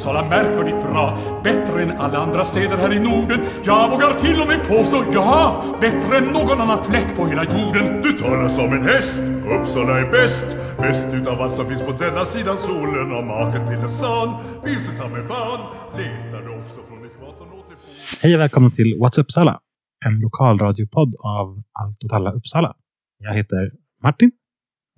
[0.00, 1.04] Uppsala märkvärdigt bra.
[1.44, 3.40] Bättre än alla andra städer här i Norden.
[3.64, 8.02] Jag vågar till och med påstå, ja, bättre än någon annan fläck på hela jorden.
[8.02, 9.22] Du talar som en häst,
[9.60, 10.56] Uppsala är bäst.
[10.78, 13.12] Bäst utav allt som finns på denna sidan solen.
[13.12, 14.28] Och maken till en stan,
[14.64, 15.60] vilse ta mig fan.
[15.96, 17.76] Letar du också från ekvatorn åt det
[18.22, 19.60] Hej och välkomna till What's Uppsala?
[20.06, 22.74] En lokalradiopodd av Allt åt alla Uppsala.
[23.18, 23.72] Jag heter
[24.02, 24.30] Martin.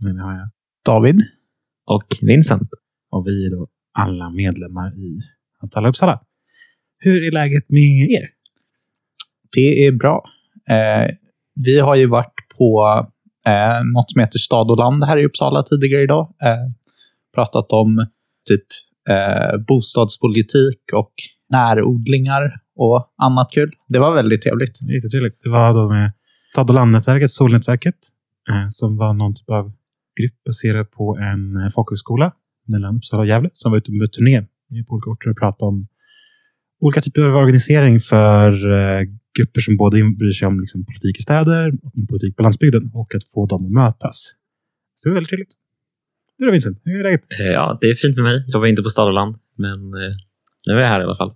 [0.00, 0.48] Med mig har jag
[0.84, 1.20] David.
[1.86, 2.68] och Vincent.
[3.10, 5.20] och vi är då alla medlemmar i
[5.60, 6.20] Allt åt alla Uppsala.
[6.98, 8.28] Hur är läget med er?
[9.52, 10.24] Det är bra.
[10.68, 11.10] Eh,
[11.54, 12.84] vi har ju varit på
[13.46, 16.34] eh, något som heter Stad och land här i Uppsala tidigare idag.
[16.42, 16.72] Eh,
[17.34, 18.06] pratat om
[18.48, 18.64] typ
[19.08, 21.12] eh, bostadspolitik och
[21.50, 23.72] närodlingar och annat kul.
[23.88, 24.82] Det var väldigt trevligt.
[24.82, 25.40] Jättetrevligt.
[25.42, 26.12] Det var då med
[26.52, 27.98] Stad och landnätverket, Solnätverket,
[28.50, 29.72] eh, som var någon typ av
[30.20, 32.32] grupp baserad på en eh, folkhögskola
[32.68, 34.42] mellan Uppsala och Gävle som var ute på turné
[34.88, 35.86] på olika orter och pratade om
[36.80, 39.02] olika typer av organisering för eh,
[39.38, 43.14] grupper som både bryr sig om liksom, politik i städer och politik på landsbygden och
[43.14, 44.34] att få dem att mötas.
[44.94, 45.52] Så det var väldigt trevligt.
[46.38, 46.80] Hur är det Vincent?
[46.84, 47.22] Hur är läget?
[47.40, 48.44] Eh, Ja, det är fint med mig.
[48.46, 50.14] Jag var inte på stad och land, men eh,
[50.66, 51.34] nu är jag här i alla fall.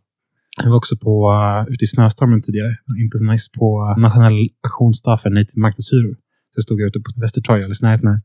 [0.63, 2.77] Jag var också på, uh, ute i snöstormen tidigare.
[2.99, 6.15] Inte så nice på uh, nationell aktionsdag för native marknadshyror.
[6.15, 8.21] Så jag stod ute på Västertorg alldeles i närheten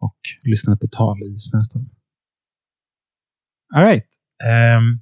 [0.00, 1.88] och lyssnade på tal i snöstorm.
[3.76, 4.06] All right.
[4.78, 5.00] Um,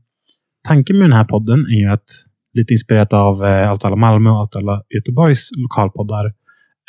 [0.68, 2.08] tanken med den här podden är ju att
[2.54, 6.26] lite inspirerat av uh, Allt alla Malmö och Allt alla Göteborgs lokalpoddar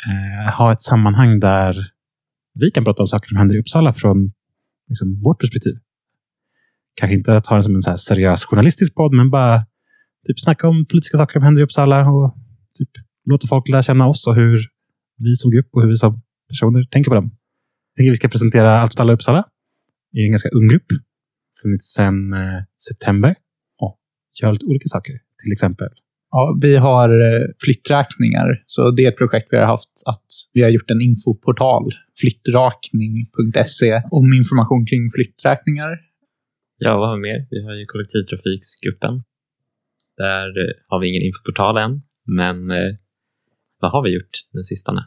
[0.06, 1.90] eh, ha ett sammanhang där
[2.54, 4.32] vi kan prata om saker som händer i Uppsala från
[4.88, 5.74] liksom, vårt perspektiv.
[6.94, 9.66] Kanske inte att ha den som en så här seriös journalistisk podd, men bara
[10.26, 12.34] typ snacka om politiska saker som händer i Uppsala och
[12.78, 12.90] typ
[13.30, 14.68] låta folk lära känna oss och hur
[15.18, 17.24] vi som grupp och hur vi som personer tänker på dem.
[17.24, 19.44] Jag tänker att vi ska presentera Allt åt alla Uppsala.
[20.12, 20.86] Det är en ganska ung grupp.
[21.64, 23.34] Funnits sedan eh, september
[23.80, 23.98] och
[24.42, 25.14] gör lite olika saker.
[25.42, 25.88] Till exempel.
[26.30, 29.90] Ja, vi har eh, flytträkningar, så det är ett projekt vi har haft.
[30.06, 35.98] att Vi har gjort en infoportal, flyttrakning.se, om information kring flytträkningar.
[36.78, 37.46] Ja, vad har vi mer?
[37.50, 39.22] Vi har ju kollektivtrafiksgruppen.
[40.16, 42.58] Där eh, har vi ingen infoportal än, men
[43.80, 45.02] vad har vi gjort den sistone?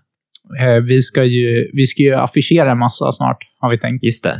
[0.87, 4.03] Vi ska ju, vi ska ju affischera en massa snart, har vi tänkt.
[4.03, 4.35] Just det.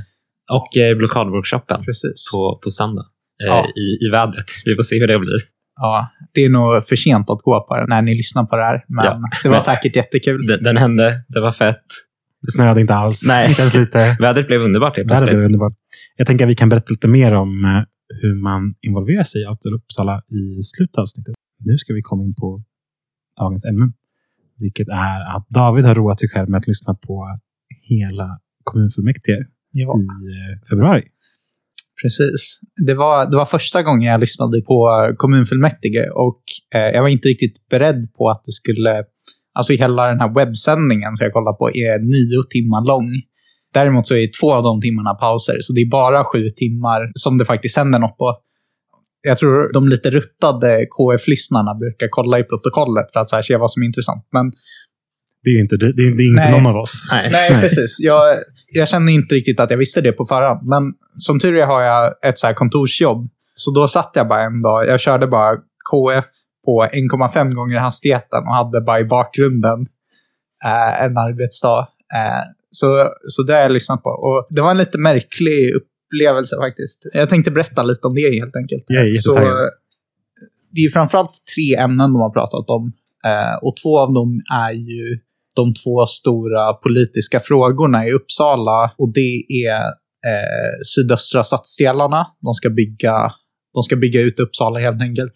[0.51, 2.31] Och eh, blockadworkshopen Precis.
[2.33, 3.05] på, på söndag
[3.43, 3.65] eh, Ja.
[3.65, 4.45] i, i vädret.
[4.65, 5.39] Vi får se hur det blir.
[5.75, 8.63] Ja, det är nog för sent att gå på det när ni lyssnar på det
[8.63, 9.11] här, men Ja.
[9.43, 10.47] det var Men- säkert jättekul.
[10.47, 11.83] Den, den hände, det var fett.
[12.41, 13.23] Det snöade inte alls.
[13.27, 13.49] Nej.
[13.49, 14.17] Inte ens lite.
[14.19, 15.45] Vädret blev underbart helt Det här blev plötsligt.
[15.53, 15.73] underbart.
[16.17, 17.83] Jag tänker att vi kan berätta lite mer om eh,
[18.21, 21.35] hur man involverar sig i alla Uppsala i slutet av avsnittet.
[21.59, 22.63] Nu ska vi komma in på
[23.39, 23.93] dagens ämnen.
[24.59, 27.39] Vilket är att David har roat sig själv med att lyssna på
[27.89, 29.45] hela kommunfullmäktige
[29.77, 29.93] Ja.
[29.97, 31.03] i eh, februari.
[32.01, 32.59] Precis.
[32.87, 36.41] Det var, det var första gången jag lyssnade på kommunfullmäktige och
[36.75, 39.03] eh, jag var inte riktigt beredd på att det skulle...
[39.53, 43.09] Alltså hela den här webbsändningen som jag kollar på är nio timmar lång.
[43.73, 47.37] Däremot så är två av de timmarna pauser, så det är bara sju timmar som
[47.37, 48.35] det faktiskt händer något på.
[49.21, 53.57] Jag tror de lite ruttade KF-lyssnarna brukar kolla i protokollet för att så här se
[53.57, 54.27] vad som är intressant.
[54.31, 54.51] Men
[55.47, 56.51] Det är inte, det är, det är inte Nej.
[56.51, 57.07] någon av oss.
[57.11, 57.29] Nej.
[57.31, 57.97] Nej, precis.
[57.99, 58.37] Jag,
[58.71, 60.67] jag kände inte riktigt att jag visste det på förhand.
[60.67, 63.29] Men som tur är har jag ett så här kontorsjobb.
[63.55, 64.87] Så då satt jag bara en dag.
[64.87, 65.55] Jag körde bara
[65.91, 66.25] KF
[66.65, 69.79] på 1,5 gånger hastigheten och hade bara i bakgrunden
[70.65, 71.79] eh, en arbetsdag.
[72.15, 74.09] Eh, så, så det har jag lyssnat på.
[74.09, 77.05] Och det var en lite märklig upplevelse faktiskt.
[77.13, 78.83] Jag tänkte berätta lite om det helt enkelt.
[78.87, 79.33] Jag är så,
[80.71, 82.93] det är framförallt tre ämnen de har pratat om.
[83.25, 85.19] Eh, och två av dem är ju
[85.61, 88.91] de två stora politiska frågorna i Uppsala.
[88.97, 89.81] Och det är
[90.29, 92.27] eh, sydöstra stadsdelarna.
[92.41, 93.31] De ska, bygga,
[93.73, 95.33] de ska bygga ut Uppsala helt enkelt.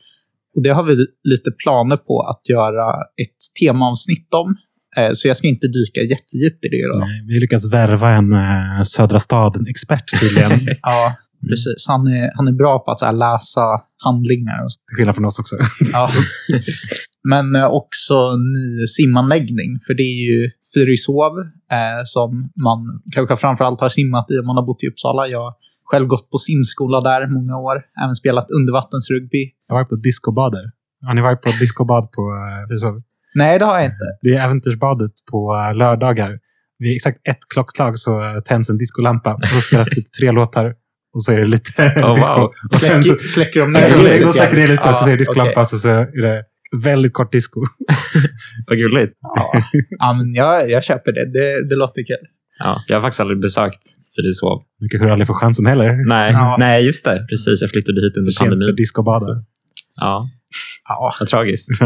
[0.56, 4.56] Och det har vi lite planer på att göra ett temaavsnitt om.
[4.98, 6.88] Eh, så jag ska inte dyka jättedjupt i det.
[6.94, 7.00] Då.
[7.00, 10.60] Nej, vi har lyckats värva en eh, Södra staden-expert tydligen.
[10.60, 11.16] Till Ja,
[11.50, 11.86] precis.
[11.88, 14.68] Han är, han är bra på att här, läsa handlingar.
[14.68, 14.80] Så.
[14.98, 15.56] skillnad från oss också.
[15.94, 16.10] Ja.
[17.24, 21.34] Men eh, också ny simanläggning, för det är ju Fyrishov
[21.72, 22.80] eh, som man
[23.12, 25.28] kanske framförallt har simmat i om man har bott i Uppsala.
[25.28, 25.54] Jag har
[25.84, 29.52] själv gått på simskola där många år, även spelat undervattensrugby.
[29.68, 30.64] Jag har varit på discobader.
[31.06, 32.22] Har ni varit på discobad på
[32.70, 33.02] Fyrishov?
[33.36, 34.06] Nej, det har jag inte.
[34.22, 36.40] Det är äventyrsbadet på eh, lördagar.
[36.80, 40.74] Vid exakt ett klockslag så eh, tänds en discolampa och då spelas typ tre låtar.
[41.14, 42.16] Och så är det lite Oh, wow.
[42.16, 42.50] disco.
[42.72, 44.34] Så, Släcker, släcker de ner ljuset de igen?
[44.34, 45.62] släcker ner lite och så är det discolampa okej.
[45.62, 46.44] och så är det
[46.84, 47.62] väldigt kort disco.
[48.68, 49.14] Vad gulligt.
[49.22, 49.52] Ja,
[50.00, 51.26] ja men jag, jag köper det.
[51.34, 51.70] det.
[51.70, 52.28] Det låter kul.
[52.60, 53.84] Ja, jag har faktiskt aldrig besökt
[54.16, 54.64] Fyrishov.
[54.80, 56.08] Du kanske aldrig får chansen heller.
[56.08, 56.56] Nej, Ja.
[56.60, 57.26] nej, just det.
[57.30, 58.76] Precis, jag flyttade hit under För för pandemin.
[58.76, 59.44] disco och bada.
[60.02, 60.26] Ja,
[60.90, 61.70] Ja, vad tragiskt.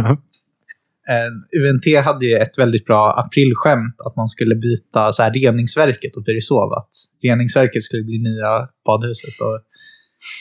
[1.10, 6.16] Eh, UNT hade ju ett väldigt bra aprilskämt att man skulle byta så här, reningsverket
[6.18, 6.74] och Fyrishov.
[6.74, 6.90] Att
[7.24, 9.60] reningsverket skulle bli nya badhuset och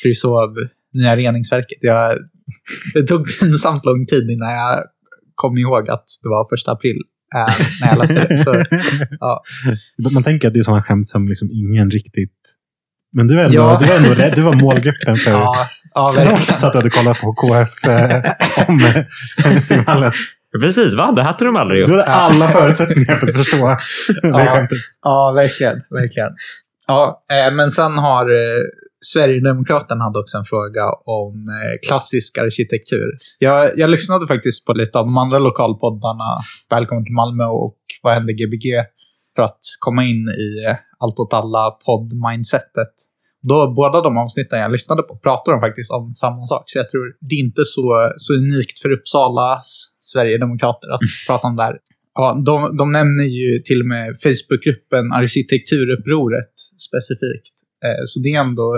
[0.02, 0.50] Fyrishov
[0.92, 1.78] nya reningsverket.
[1.80, 2.12] Jag,
[2.94, 4.82] det tog pinsamt lång tid innan jag
[5.34, 6.96] kom ihåg att det var första april
[7.34, 8.38] eh, när jag läste det.
[8.38, 8.64] Så,
[9.20, 9.42] ja.
[10.14, 12.32] Man tänker att det är sådana skämt som liksom ingen riktigt...
[13.16, 13.76] Men du, är ändå, Ja.
[13.80, 15.30] du, var ändå, du var målgruppen för...
[15.30, 15.56] Ja,
[15.94, 16.12] ja.
[16.14, 18.22] Trots att du hade kollat på KF eh,
[18.68, 18.80] om
[19.44, 20.12] eh, simhallen.
[20.60, 21.12] Precis, va?
[21.12, 21.98] Det här tog de aldrig Du upp.
[21.98, 23.66] hade alla förutsättningar för att förstå
[24.22, 24.46] det Ja.
[24.54, 24.78] skämtet.
[25.02, 25.76] Ja, verkligen.
[25.90, 26.30] verkligen.
[26.86, 28.24] Ja, eh, men sen har
[29.12, 33.08] Sverigedemokraterna hade också en fråga om eh, klassisk arkitektur.
[33.38, 36.30] Jag, jag lyssnade faktiskt på lite av de andra lokalpoddarna,
[36.70, 38.66] Välkommen till Malmö och Vad händer Gbg?
[39.36, 42.94] För att komma in i eh, allt åt alla podd-mindsetet.
[43.48, 46.62] Då, båda de avsnitten jag lyssnade på pratar de faktiskt om samma sak.
[46.66, 51.56] Så jag tror det är inte så, så unikt för Uppsalas Sverigedemokrater att prata om
[51.56, 51.76] det här.
[52.14, 56.54] Ja, de, de nämner ju till och med Facebookgruppen Arkitekturupproret
[56.88, 57.53] specifikt.
[57.84, 58.76] Eh, så det är ändå,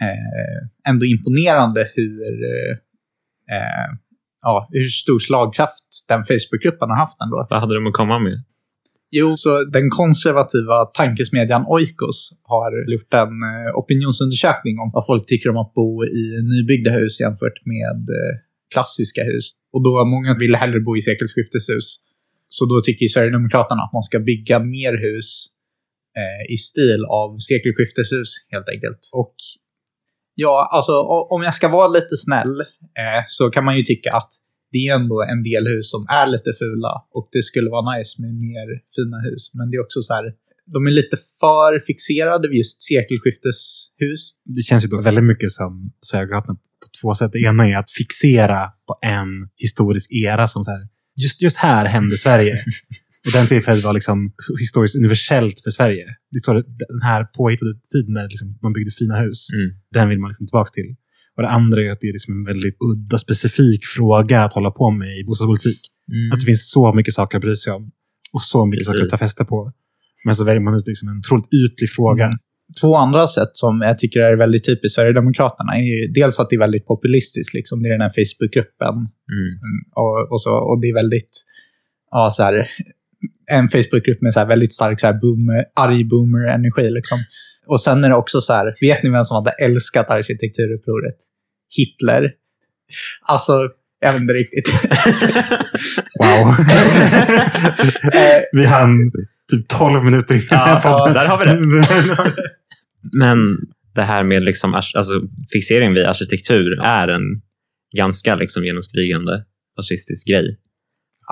[0.00, 2.44] eh, ändå imponerande hur,
[3.54, 3.88] eh,
[4.42, 7.46] ja, hur stor slagkraft den Facebookgruppen har haft ändå.
[7.50, 8.44] Vad hade de att komma med?
[9.10, 13.34] Jo, så den konservativa tankesmedjan Oikos har gjort en
[13.74, 16.22] opinionsundersökning om vad folk tycker om att bo i
[16.52, 18.08] nybyggda hus jämfört med
[18.72, 19.52] klassiska hus.
[19.72, 21.86] Och då många vill hellre bo i sekelskifteshus.
[22.48, 25.57] Så då tycker Sverigedemokraterna att man ska bygga mer hus
[26.20, 29.00] eh, i stil av sekelskifteshus helt enkelt.
[29.12, 29.34] Och
[30.34, 30.92] ja, alltså
[31.34, 32.60] om jag ska vara lite snäll
[33.00, 34.32] eh, så kan man ju tycka att
[34.72, 38.22] det är ändå en del hus som är lite fula och det skulle vara nice
[38.22, 38.66] med mer
[38.96, 39.54] fina hus.
[39.54, 40.24] Men det är också så här,
[40.74, 44.22] de är lite för fixerade vid just sekelskifteshus.
[44.44, 47.32] Det känns ju då väldigt mycket som Sverigedemokraterna på två sätt.
[47.32, 51.86] Det ena är att fixera på en historisk era som så här, just, just här
[51.86, 52.56] hände Sverige.
[53.26, 56.06] Och den tillfället var liksom historiskt universellt för Sverige.
[56.30, 56.54] Det står
[56.94, 59.48] den här påhittade tiden när liksom man byggde fina hus.
[59.52, 59.68] Mm.
[59.92, 60.96] Den vill man liksom tillbaka till.
[61.36, 64.70] Och det andra är att det är liksom en väldigt udda, specifik fråga att hålla
[64.70, 65.80] på med i bostadspolitik.
[66.12, 66.32] Mm.
[66.32, 67.90] Att det finns så mycket saker att bry sig om.
[68.32, 68.92] Och så mycket Precis.
[68.92, 69.72] saker att ta fäste på.
[70.26, 72.24] Men så väljer man ut liksom en otroligt ytlig fråga.
[72.24, 72.38] Mm.
[72.80, 76.56] Två andra sätt som jag tycker är väldigt typiskt Sverigedemokraterna är ju dels att det
[76.56, 77.54] är väldigt populistiskt.
[77.54, 77.82] Liksom.
[77.82, 78.94] Det är den här Facebookgruppen
[79.32, 79.48] Mm.
[79.66, 81.44] Mm, och, och, så, och det är väldigt,
[82.10, 82.68] ja så här,
[83.50, 86.90] en Facebookgrupp med så här väldigt stark så här boomer, arg boomer-energi.
[86.90, 87.18] Liksom.
[87.66, 91.16] Och sen är det också så här, vet ni vem som hade älskat arkitekturupproret?
[91.76, 92.30] Hitler.
[93.22, 93.52] Alltså,
[94.00, 94.68] jag vet inte riktigt.
[96.18, 96.54] Wow.
[98.52, 99.12] Vi hann
[99.50, 102.34] typ 12 minuter in i den här Ja, där har vi det.
[103.18, 103.38] Men
[103.94, 105.20] det här med liksom, alltså,
[105.52, 107.22] fixering vid arkitektur är en
[107.96, 109.44] ganska liksom, genomskrivande
[109.76, 110.58] fascistisk grej.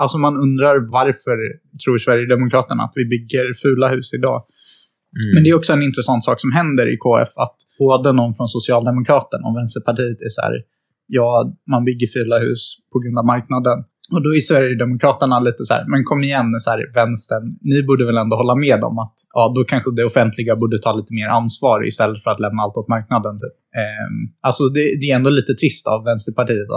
[0.01, 1.37] Alltså man undrar varför
[1.83, 4.39] tror Sverigedemokraterna att vi bygger fula hus idag?
[5.17, 5.33] Mm.
[5.33, 8.47] Men det är också en intressant sak som händer i KF, att både någon från
[8.47, 10.53] Socialdemokraterna och Vänsterpartiet är så här,
[11.07, 12.61] ja, man bygger fula hus
[12.93, 13.77] på grund av marknaden.
[14.13, 18.05] Och då är Sverigedemokraterna lite så här, men kom igen så här, vänstern, ni borde
[18.05, 21.27] väl ändå hålla med om att ja, då kanske det offentliga borde ta lite mer
[21.27, 23.35] ansvar istället för att lämna allt åt marknaden.
[23.39, 23.55] Typ.
[23.81, 26.67] Ehm, alltså det, det är ändå lite trist av Vänsterpartiet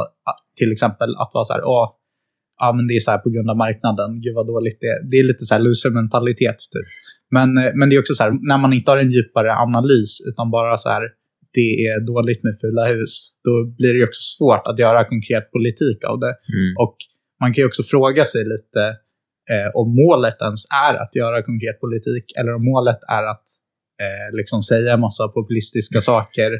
[0.56, 1.99] till exempel att vara så här, ja,
[2.60, 5.10] ja men det är så här på grund av marknaden, gud vad dåligt det är.
[5.10, 6.88] Det är lite så här loser-mentalitet typ.
[7.36, 10.10] Men, eh, men det är också så här, när man inte har en djupare analys,
[10.28, 11.02] utan bara så här,
[11.58, 13.12] det är dåligt med fula hus,
[13.44, 16.34] då blir det också svårt att göra konkret politik av det.
[16.54, 16.70] Mm.
[16.84, 16.96] Och
[17.40, 18.82] man kan ju också fråga sig lite
[19.52, 23.46] eh, om målet ens är att göra konkret politik, eller om målet är att
[24.04, 26.50] eh, liksom säga en massa populistiska saker.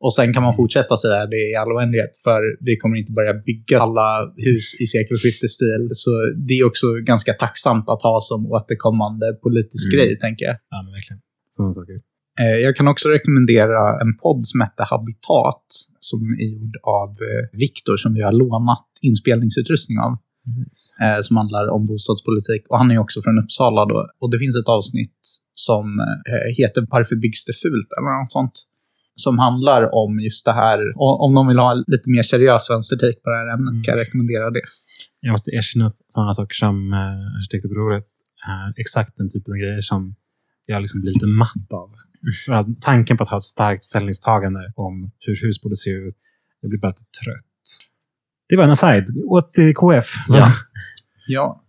[0.00, 3.34] Och sen kan man fortsätta säga det i all oändlighet, för vi kommer inte börja
[3.34, 5.88] bygga alla hus i sekelskiftesstil.
[5.92, 6.10] Så
[6.48, 9.94] det är också ganska tacksamt att ha som återkommande politisk Mm.
[10.06, 10.56] grej, tänker jag.
[10.70, 11.20] Ja, men verkligen.
[11.50, 11.94] Sådana saker.
[12.40, 15.64] Eh, Jag kan också rekommendera en podd som heter Habitat,
[16.00, 20.12] som är gjord av eh, Viktor, som vi har lånat inspelningsutrustning av,
[21.04, 22.62] eh, som handlar om bostadspolitik.
[22.70, 24.06] Och han är också från Uppsala då.
[24.20, 25.20] Och det finns ett avsnitt
[25.54, 25.84] som
[26.58, 27.88] heter Varför byggs det fult?
[27.98, 28.52] eller något sånt.
[29.16, 33.18] Som handlar om just det här, o- om de vill ha lite mer seriös vänstertake
[33.24, 34.62] på det här ämnet kan jag rekommendera det.
[35.20, 38.04] Jag måste erkänna att sådana saker som eh, arkitektupproret
[38.48, 40.14] är exakt den typen av grejer som
[40.66, 41.90] jag liksom blir lite matt av.
[42.50, 46.16] Att tanken på att ha ett starkt ställningstagande om hur hus borde se ut,
[46.60, 47.44] jag blir bara lite trött.
[48.48, 49.06] Det var en aside.
[49.24, 50.06] Åt till KF.
[50.28, 50.52] Ja.
[51.26, 51.60] Ja.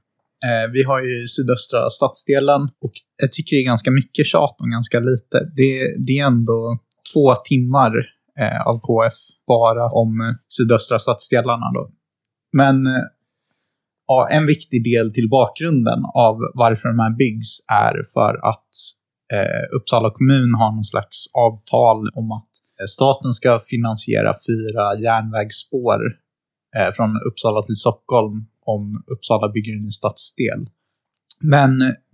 [0.45, 4.71] Eh, vi har ju sydöstra stadsdelen och jag tycker det är ganska mycket tjat om
[4.71, 5.51] ganska lite.
[5.55, 6.79] Det, det är ändå
[7.15, 7.91] två timmar
[8.39, 9.17] eh, av KF
[9.47, 11.71] bara om eh, sydöstra stadsdelarna.
[11.73, 11.91] Då.
[12.53, 13.03] Men eh,
[14.07, 18.71] ja, en viktig del till bakgrunden av varför de här byggs är för att
[19.33, 25.99] eh, Uppsala kommun har någon slags avtal om att eh, staten ska finansiera fyra järnvägsspår
[26.77, 30.61] eh, från Uppsala till Stockholm om Uppsala bygger en ny stadsdel.
[31.41, 31.71] Men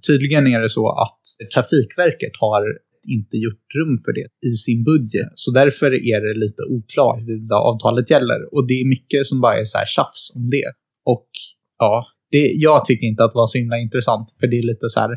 [0.08, 1.22] tydligen är det så att
[1.54, 2.64] Trafikverket har
[3.08, 5.32] inte gjort rum för det i sin budget.
[5.36, 8.54] Så därför är det lite oklart huruvida avtalet gäller.
[8.54, 10.68] Och det är mycket som bara är så här tjafs om det.
[11.06, 11.28] Och
[11.80, 14.36] ja, det, jag tycker inte att det var så himla intressant.
[14.40, 15.12] För det är lite så här,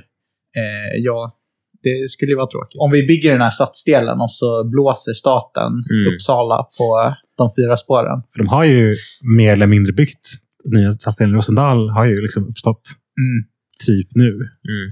[0.61, 1.39] eh, ja,
[1.83, 2.79] det skulle ju vara tråkigt.
[2.79, 6.15] Om vi bygger den här stadsdelen och så blåser staten Mm.
[6.15, 8.23] Uppsala på de fyra spåren.
[8.33, 8.95] För de har ju
[9.39, 10.27] mer eller mindre byggt
[10.65, 11.35] nya stadsdelen.
[11.35, 12.83] Rosendal har ju liksom uppstått
[13.19, 13.49] Mm.
[13.87, 14.31] typ nu.
[14.31, 14.87] Mm.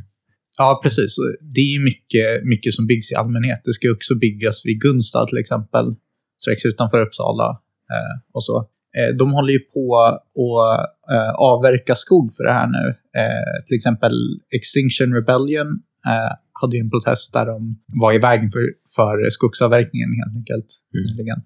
[0.59, 1.17] Ja, precis.
[1.41, 3.61] Det är mycket, mycket som byggs i allmänhet.
[3.65, 5.95] Det ska också byggas vid Gunstad till exempel,
[6.41, 7.51] strax utanför Uppsala.
[7.91, 8.69] Eh, och så.
[8.97, 12.89] Eh, de håller ju på att eh, avverka skog för det här nu.
[13.21, 14.13] Eh, till exempel
[14.55, 15.69] Extinction Rebellion
[16.07, 18.67] eh, hade ju en protest där de var i vägen för,
[18.97, 20.67] för skogsavverkningen helt enkelt.
[20.95, 21.07] Mm.
[21.17, 21.43] nyligen.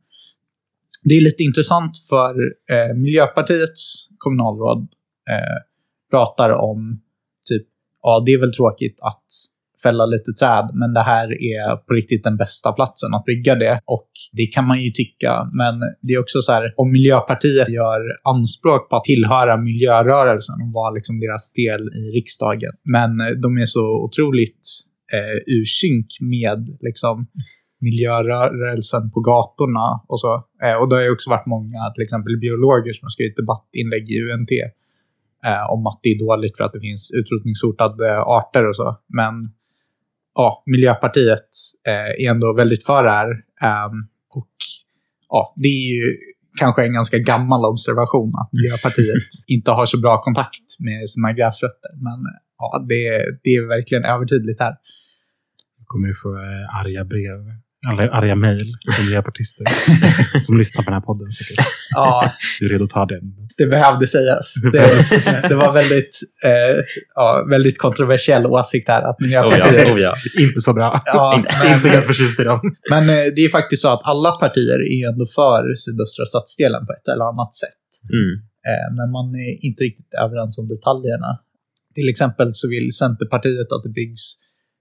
[1.02, 2.34] Det är lite intressant för
[2.70, 4.88] eh, Miljöpartiets kommunalråd
[6.10, 7.00] pratar om
[8.06, 9.26] ja, det är väl tråkigt att
[9.82, 13.80] fälla lite träd, men det här är på riktigt den bästa platsen att bygga det.
[13.84, 18.00] Och det kan man ju tycka, men det är också så här, om Miljöpartiet gör
[18.34, 23.10] anspråk på att tillhöra miljörörelsen och vara liksom deras del i riksdagen, men
[23.42, 24.62] de är så otroligt
[25.16, 27.26] eh, ur synk med liksom,
[27.80, 30.32] miljörörelsen på gatorna och så.
[30.64, 34.04] Eh, och det har ju också varit många, till exempel biologer som har skrivit debattinlägg
[34.10, 34.52] i UNT
[35.70, 38.96] om att det är dåligt för att det finns utrotningshotade arter och så.
[39.08, 39.34] Men
[40.34, 41.48] ja, Miljöpartiet
[41.88, 43.28] eh, är ändå väldigt för det här.
[43.62, 43.96] Ehm,
[44.30, 44.54] och
[45.28, 46.02] ja, det är ju
[46.60, 51.92] kanske en ganska gammal observation att Miljöpartiet inte har så bra kontakt med sina gräsrötter.
[51.94, 52.18] Men
[52.58, 53.02] ja, det,
[53.42, 54.74] det är verkligen övertydligt här.
[55.84, 57.65] kommer du få eh, arga brev.
[57.92, 59.64] Eller arga mejl från miljöpartister
[60.46, 61.32] som lyssnar på den här podden.
[61.32, 61.66] Säkert.
[61.94, 63.20] Ja, Du är redo att ta den.
[63.58, 64.54] det behövde sägas.
[64.72, 66.76] Det, det var väldigt, eh,
[67.14, 69.02] ja, väldigt kontroversiell åsikt här.
[69.10, 70.14] Att Oh Miljöpartiet ja, oh ja.
[70.38, 71.00] Inte så bra.
[71.06, 72.60] Ja, inte, men- inte helt förtjust i dem.
[72.90, 76.92] Men eh, det är faktiskt så att alla partier är ändå för sydöstra stadsdelen på
[76.92, 77.82] ett eller annat sätt.
[78.18, 78.32] Mm.
[78.70, 81.30] Eh, Men man är inte riktigt överens om detaljerna.
[81.94, 84.22] Till exempel så vill Centerpartiet att det byggs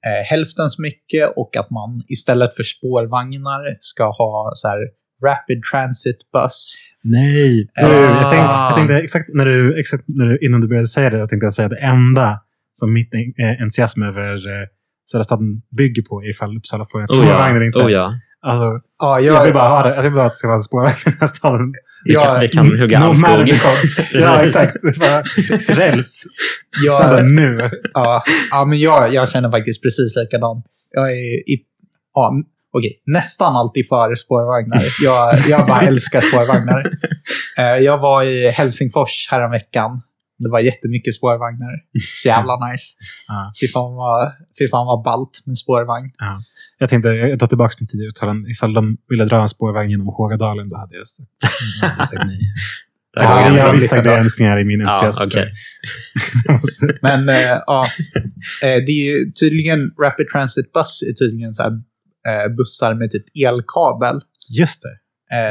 [0.05, 4.79] eh, hälften så mycket och att man istället för spårvagnar ska ha så här
[5.27, 6.75] rapid transit bus.
[7.03, 7.67] Nej.
[7.81, 7.87] Ah.
[7.87, 11.09] Du, jag, tänkte, jag tänkte exakt, när du, exakt när du, innan du började säga
[11.09, 12.39] det, jag tänkte säga det enda
[12.73, 14.67] som mitt eh, entusiasm över eh,
[15.11, 17.55] Södra staden bygger på ifall Uppsala får en Oh spårvagn ja.
[17.55, 17.79] eller inte.
[17.79, 18.13] Oh ja.
[18.41, 19.95] Alltså, Ja, jag, vill jag, bara ha det.
[19.95, 21.73] Jag vill bara att det ska vara en spårvagn i den här staden.
[22.05, 23.49] Vi kan, Ja, vi kan hugga all skog.
[24.13, 24.75] ja, exakt.
[25.67, 26.23] Räls.
[26.97, 27.69] Snälla jag, nu.
[27.93, 30.65] ja, ja, men jag, jag känner faktiskt precis likadant.
[30.91, 31.15] Jag är
[31.51, 31.61] i,
[32.13, 32.33] ja,
[32.77, 34.81] okej, nästan alltid för spårvagnar.
[35.03, 36.91] Jag, jag bara älskar spårvagnar.
[37.57, 40.01] Eh, Jag var i Helsingfors häromveckan.
[40.37, 41.73] Det var jättemycket spårvagnar.
[42.21, 42.85] Så jävla nice.
[43.27, 43.51] Ja.
[43.61, 46.09] Fy fan vad, fy fan vad ballt med spårvagn.
[46.17, 46.41] Ja.
[46.79, 48.49] Jag tänkte, jag tar tillbaka min tidigare uttalande.
[48.51, 51.29] Ifall de ville dra en spårvagn genom Hågadalen, då hade jag sagt,
[51.81, 52.39] jag hade sagt nej.
[53.17, 55.23] Ja, jag har vissa begränsningar i min Ja, entusiasm.
[55.23, 55.51] okej.
[57.01, 57.35] Men eh,
[57.67, 57.85] ja,
[58.63, 61.71] eh, det är ju tydligen Rapid Transit Bus är tydligen så här,
[62.27, 64.21] eh, bussar med typ elkabel.
[64.59, 64.95] Just det.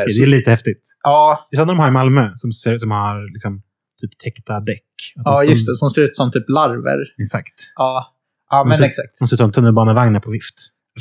[0.09, 0.97] Så, det är lite häftigt.
[1.03, 3.63] ja, Det är sådana de har i Malmö, som, som har liksom,
[4.01, 4.83] typ täckta däck.
[5.15, 5.75] De ja, just det.
[5.77, 6.99] Som ser ut som typ larver.
[7.23, 7.55] Exakt.
[7.77, 8.07] Ja,
[8.51, 9.19] ja De men ser- exakt.
[9.21, 10.55] De ser ut som tunnelbanevagnar på vift.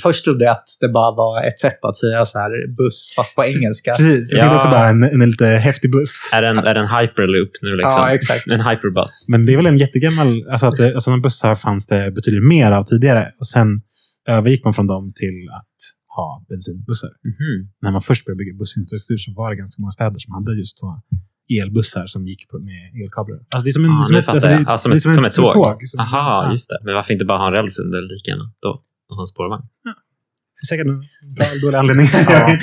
[0.03, 3.35] Först trodde jag att det bara var ett sätt att säga så här buss, fast
[3.35, 3.95] på engelska.
[3.95, 4.31] Precis.
[4.31, 4.41] Jag Ja.
[4.43, 6.29] tänkte också bara en, en lite häftig buss.
[6.33, 8.01] Är det en, är det en hyperloop nu liksom?
[8.01, 8.47] Ja, exakt.
[8.47, 9.25] En hyperbus.
[9.29, 10.49] Men det är väl en jättegammal...
[10.51, 13.31] Alltså att det, alltså sådana bussar fanns det betydligt mer av tidigare.
[13.39, 13.67] Och sen
[14.29, 15.75] övergick man från dem till att
[16.15, 17.09] ha bensinbussar.
[17.09, 17.53] Mhm.
[17.81, 20.79] När man först började bygga bussinfrastruktur så var det ganska många städer som hade just
[20.79, 21.01] sådana
[21.61, 23.37] elbussar som gick på, med elkablar.
[23.37, 25.03] Alltså det är som en, Ah, som nu ett, alltså det- Ja, som det ett-
[25.15, 25.77] som ett tåg.
[25.87, 26.51] som- Aha, ja.
[26.51, 26.79] just det.
[26.83, 28.69] Men varför inte bara ha en räls under lika gärna då?
[29.09, 29.63] Och ha en spårvagn.
[30.55, 30.99] Det är säkert en
[31.35, 32.07] bra eller dålig anledning.
[32.29, 32.57] Ja.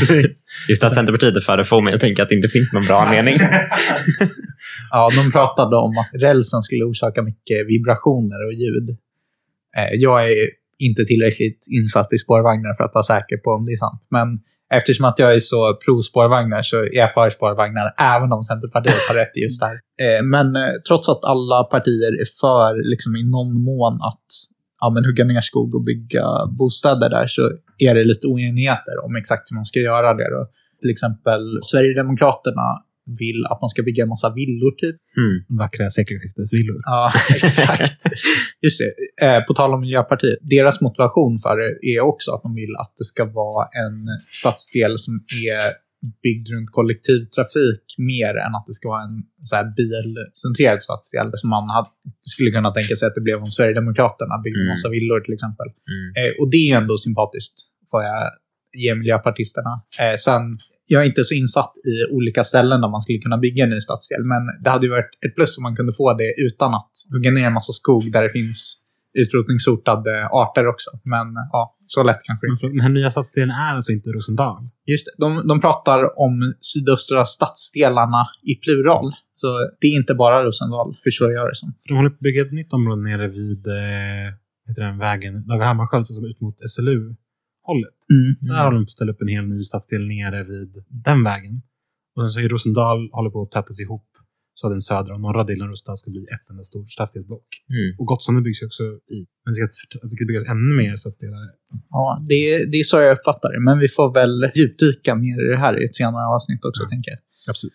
[0.68, 2.85] Just att Centerpartiet är för det får mig att tänka att det inte finns någon
[2.87, 3.37] bra anledning.
[4.90, 8.88] Ja, de pratade om att rälsen skulle orsaka mycket vibrationer och ljud.
[9.76, 10.35] Eh, Jag är
[10.88, 14.02] inte tillräckligt insatt i spårvagnar för att vara säker på om det är sant.
[14.16, 14.28] Men
[14.78, 19.14] eftersom att jag är så pro-spårvagnar så är jag för spårvagnar, även om Centerpartiet har
[19.14, 19.78] rätt i just det här.
[20.04, 24.28] Eh, men eh, trots att alla partier är för, liksom i någon mån, att
[24.80, 26.25] ja, men hugga ner skog och bygga
[26.58, 27.42] bostäder där, så
[27.78, 30.28] är det lite oenigheter om exakt hur man ska göra det.
[30.37, 30.42] Då.
[30.80, 32.66] Till exempel Sverigedemokraterna
[33.19, 34.97] vill att man ska bygga en massa villor, typ.
[35.16, 35.59] Mm.
[35.59, 36.80] Vackra sekelskiftesvillor.
[36.85, 38.02] Ja, exakt.
[38.62, 39.26] Just det.
[39.26, 40.38] Eh, på tal om Miljöpartiet.
[40.42, 43.97] Deras motivation för det är också att de vill att det ska vara en
[44.33, 45.14] stadsdel som
[45.52, 45.90] är
[46.23, 49.16] byggd runt kollektivtrafik mer än att det ska vara en
[49.49, 51.30] så här, bilcentrerad stadsdel.
[51.35, 51.88] Som man hade,
[52.33, 54.73] skulle kunna tänka sig att det blev om Sverigedemokraterna byggde en Mm.
[54.75, 55.69] massa villor till exempel.
[55.95, 56.07] Mm.
[56.19, 57.54] Eh, och det är ändå sympatiskt,
[57.90, 58.23] får jag
[58.83, 59.73] ge miljöpartisterna.
[60.02, 60.42] Eh, sen,
[60.92, 63.80] jag är inte så insatt i olika ställen där man skulle kunna bygga en ny
[63.80, 66.90] stadsdel, men det hade ju varit ett plus om man kunde få det utan att
[67.12, 68.76] hugga ner en massa skog där det finns
[69.18, 70.90] utrotningshotade arter också.
[71.04, 72.66] Men ja, så lätt kanske inte.
[72.66, 74.68] Den här nya stadsdelen är alltså inte Rosendal.
[74.87, 79.12] Just det, de, de pratar om sydöstra stadsdelarna i plural.
[79.35, 79.47] Så
[79.80, 81.75] det är inte bara Rosendal, förstår jag det som.
[81.80, 84.35] För de håller på att bygga ett nytt område nere vid eh,
[84.68, 88.00] heter den vägen, Dag Hammarskjöld som ut mot SLU-hållet.
[88.14, 88.31] Mm.
[88.40, 90.73] Där håller de på att ställa upp en hel ny stadsdel nere vid
[91.09, 91.62] den vägen.
[92.14, 94.09] Och sen så är Rosendal håller på att tätas ihop
[94.55, 97.49] så att den södra och norra delen av Rosendal ska bli ett enda stort stadsdelsblock.
[97.76, 97.88] Mm.
[97.99, 98.83] Och Gottsunda byggs ju också
[99.17, 99.19] i.
[99.45, 101.38] Men det ska, det ska byggas ännu mer stadsdelar.
[101.90, 103.61] Ja, det, är- det är så jag uppfattar det.
[103.69, 106.88] Men vi får väl djupdyka mer i det här i ett senare avsnitt också, Ja.
[106.88, 107.21] tänker jag.
[107.52, 107.73] Absolut.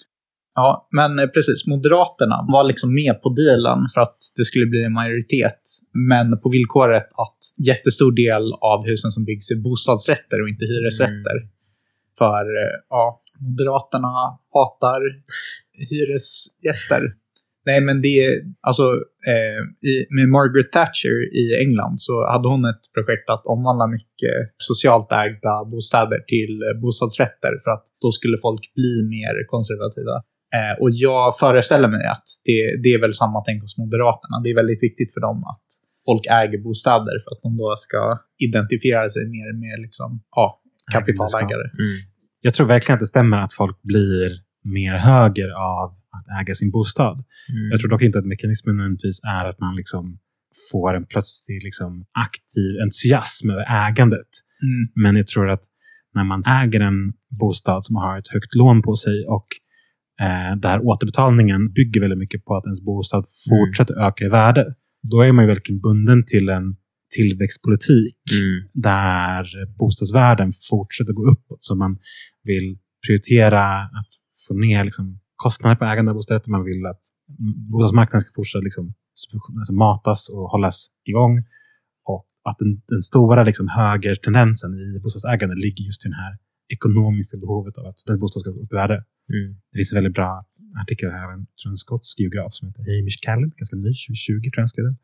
[0.55, 1.67] Ja, men eh, precis.
[1.67, 5.62] Moderaterna var liksom med på dealen för att det skulle bli en majoritet.
[6.09, 11.38] Men på villkoret att jättestor del av husen som byggs är bostadsrätter och inte hyresrätter.
[12.17, 14.13] För eh, ja, Moderaterna
[14.53, 15.01] hatar
[15.89, 17.01] hyresgäster.
[17.65, 18.83] Nej, men det är alltså
[19.33, 24.35] eh, i, med Margaret Thatcher i England så hade hon ett projekt att omvandla mycket
[24.57, 30.15] socialt ägda bostäder till eh, bostadsrätter för att då skulle folk bli mer konservativa.
[30.55, 34.35] Eh, och jag föreställer mig att det, det är väl samma tänk hos Moderaterna.
[34.43, 35.65] Det är väldigt viktigt för dem att
[36.05, 38.01] folk äger bostäder för att de då ska
[38.47, 41.67] identifiera sig mer med liksom, ja, kapitalägare.
[41.85, 41.95] Mm.
[42.41, 44.29] Jag tror verkligen att det stämmer att folk blir
[44.79, 47.17] mer höger av att äga sin bostad.
[47.49, 47.71] Mm.
[47.71, 50.19] Jag tror dock inte att mekanismen nödvändigtvis är att man liksom
[50.71, 54.32] får en plötslig liksom aktiv entusiasm över ägandet.
[54.67, 54.91] Mm.
[55.03, 55.63] Men jag tror att
[56.13, 59.47] när man äger en bostad som har ett högt lån på sig och
[60.21, 64.73] eh, där återbetalningen bygger väldigt mycket på att ens bostad fortsätter öka i värde.
[65.12, 66.75] Då är man ju verkligen bunden till en
[67.15, 68.69] tillväxtpolitik Mm.
[68.73, 69.47] där
[69.80, 71.63] bostadsvärden fortsätter gå uppåt.
[71.63, 71.97] Så man
[72.43, 74.12] vill prioritera att
[74.47, 76.51] få ner liksom, kostnader på ägande av bostäder.
[76.51, 77.01] Man vill att
[77.71, 78.93] bostadsmarknaden ska fortsätta liksom,
[79.58, 81.38] alltså, matas och hållas igång.
[82.06, 86.38] Och att den, den stora liksom, högertendensen i bostadsägande ligger just i det här
[86.73, 88.97] ekonomiska behovet av att den bostad ska gå upp värde.
[89.34, 89.47] Mm.
[89.71, 90.45] Det finns en väldigt bra
[90.84, 94.60] artikel här en, tror en skotsk geograf som heter Hamish Callan, ganska ny, 2020 tror
[94.60, 94.97] jag han skrev den.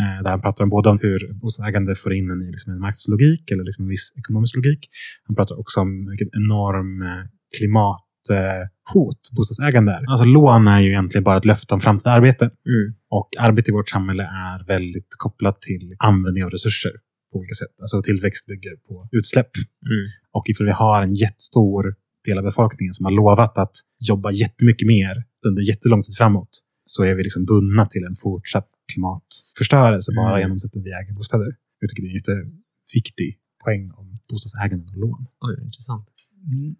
[0.00, 3.50] Eh, där han pratar om både om hur bostadsägande får in en, liksom en marknadslogik
[3.50, 4.82] eller liksom en viss ekonomisk logik.
[5.26, 7.24] Han pratar också om vilket enorm eh,
[7.58, 10.02] klimathot bostadsägande är.
[10.10, 12.44] Alltså lån är ju egentligen bara ett löfte om framtida arbete.
[12.44, 12.94] Mm.
[13.10, 16.92] Och arbete i vårt samhälle är väldigt kopplat till användning av resurser
[17.32, 17.74] på olika sätt.
[17.80, 19.50] Alltså tillväxt bygger på utsläpp.
[19.56, 20.04] Mm.
[20.32, 23.76] Och ifall vi har en jättestor del av befolkningen som har lovat att
[24.10, 26.52] jobba jättemycket mer under jättelång tid framåt,
[26.84, 30.40] så är vi liksom bundna till en fortsatt klimatförstörelse bara Mm.
[30.40, 31.56] genom sättet vi äger bostäder.
[31.80, 35.26] Jag tycker det är en jätteviktig poäng om bostadsägande och lån.
[35.40, 36.08] Oj, intressant.
[36.52, 36.74] Mm.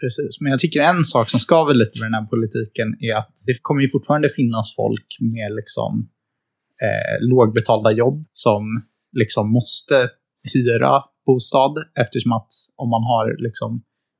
[0.00, 3.32] Precis, men jag tycker en sak som skaver lite med den här politiken är att
[3.46, 6.08] det kommer ju fortfarande finnas folk med liksom
[6.82, 8.82] eh, lågbetalda jobb som
[9.22, 9.96] liksom måste
[10.54, 10.92] hyra
[11.26, 13.70] bostad eftersom att om man har liksom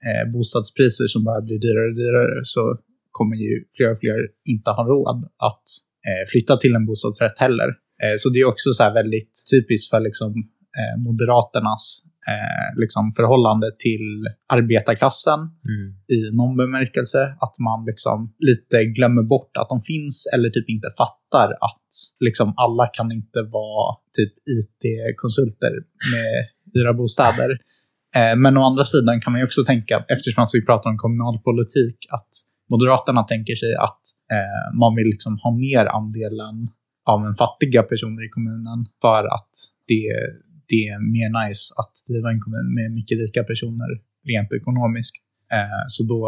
[0.07, 2.63] eh, bostadspriser som bara blir dyrare och dyrare så
[3.11, 5.67] kommer ju fler och fler inte ha råd att
[6.09, 7.69] eh, flytta till en bostadsrätt heller.
[8.03, 10.31] Eh, så det är också så här väldigt typiskt för liksom,
[10.79, 14.07] eh, Moderaternas eh, liksom förhållande till
[14.53, 15.87] arbetarklassen Mm.
[16.17, 17.23] i någon bemärkelse.
[17.41, 21.89] Att man liksom lite glömmer bort att de finns eller typ inte fattar att
[22.21, 25.73] liksom alla kan inte vara typ IT-konsulter
[26.15, 26.33] med
[26.75, 27.51] dyra bostäder.
[28.17, 32.29] Eh, men å andra sidan kan man också tänka, eftersom vi pratar om kommunalpolitik, att
[32.71, 34.01] Moderaterna tänker sig att
[34.33, 36.57] eh, man vill liksom ha ner andelen
[37.09, 39.51] av en fattiga personer i kommunen för att
[39.87, 40.09] det,
[40.69, 43.91] det är mer nice att driva en kommun med mycket rika personer
[44.31, 45.17] rent ekonomiskt.
[45.57, 46.21] Eh, så då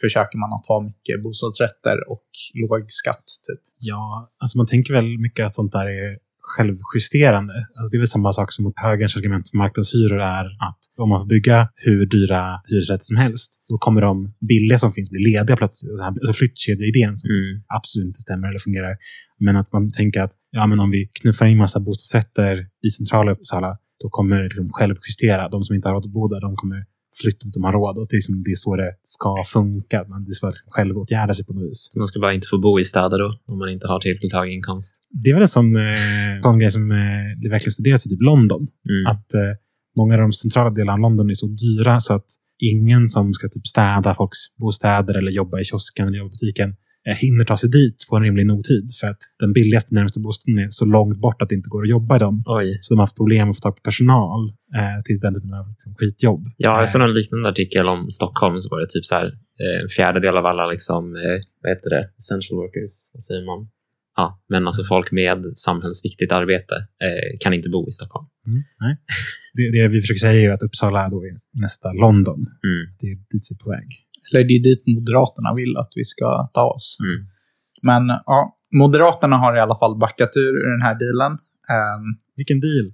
[0.00, 2.28] försöker man att ha mycket bostadsrätter och
[2.62, 3.26] låg skatt.
[3.46, 3.60] Typ.
[3.90, 6.16] Ja, alltså man tänker väl mycket att sånt där är
[6.54, 7.54] självjusterande.
[7.76, 11.08] Alltså det är väl samma sak som att högerns argument för marknadshyror är att om
[11.08, 15.20] man får bygga hur dyra hyresrätter som helst, då kommer de billiga som finns bli
[15.32, 15.96] lediga plötsligt.
[15.98, 17.62] Så här- Alltså flyttkedjeidén som Mm.
[17.78, 18.96] absolut inte stämmer eller fungerar.
[19.40, 22.54] Men att man tänker att ja, men om vi knuffar in massa bostadsrätter
[22.86, 23.70] i centrala Uppsala,
[24.02, 25.48] då kommer liksom självjustera.
[25.48, 26.84] De som inte har råd att bo där, de kommer
[27.22, 27.98] flytta dit de har råd.
[27.98, 30.04] Och det är, liksom, det är så det ska funka.
[30.08, 31.88] Man, det ska självåtgärda sig på något vis.
[31.90, 34.32] Så man ska bara inte få bo i städer då, om man inte har tillräckligt
[34.32, 35.08] hög inkomst.
[35.10, 36.96] Det är väl en sån, eh, sån grej som eh,
[37.42, 38.62] det verkligen studeras i typ London.
[38.92, 39.06] Mm.
[39.12, 39.52] Att eh,
[39.98, 42.26] många av de centrala delarna av London är så dyra så att
[42.58, 46.76] ingen som ska typ städa folks bostäder eller jobba i kiosken eller jobba i butiken
[47.14, 48.90] hinner ta sig dit på en rimlig nog tid.
[49.00, 51.88] För att den billigaste närmaste bostaden är så långt bort att det inte går att
[51.88, 52.42] jobba i dem.
[52.46, 52.78] Oj.
[52.80, 55.68] Så de har haft problem att få tag på personal eh, till den typen av
[55.68, 56.46] liksom, skitjobb.
[56.56, 59.26] Ja, Eh, jag såg en liknande artikel om Stockholm, så var det typ så här,
[59.26, 63.68] eh, en fjärdedel av alla, liksom, eh, vad heter det, essential workers, vad säger man?
[64.16, 68.26] Ja, men alltså folk med samhällsviktigt arbete eh, kan inte bo i Stockholm.
[68.46, 68.96] Mm, nej.
[69.54, 72.40] Det, det vi försöker säga är att Uppsala då är nästa London.
[72.68, 72.82] Mm.
[73.00, 73.88] Det är dit vi är på väg.
[74.30, 76.96] Eller det är dit Moderaterna vill att vi ska ta oss.
[77.00, 77.26] Mm.
[77.82, 81.32] Men ja, Moderaterna har i alla fall backat ur den här dealen.
[81.72, 82.92] Ehm, Vilken deal!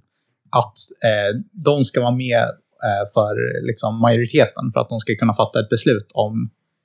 [0.61, 0.77] att
[1.09, 1.31] eh,
[1.67, 2.43] de ska vara med
[2.87, 3.33] eh, för
[3.67, 6.33] liksom, majoriteten för att de ska kunna fatta ett beslut om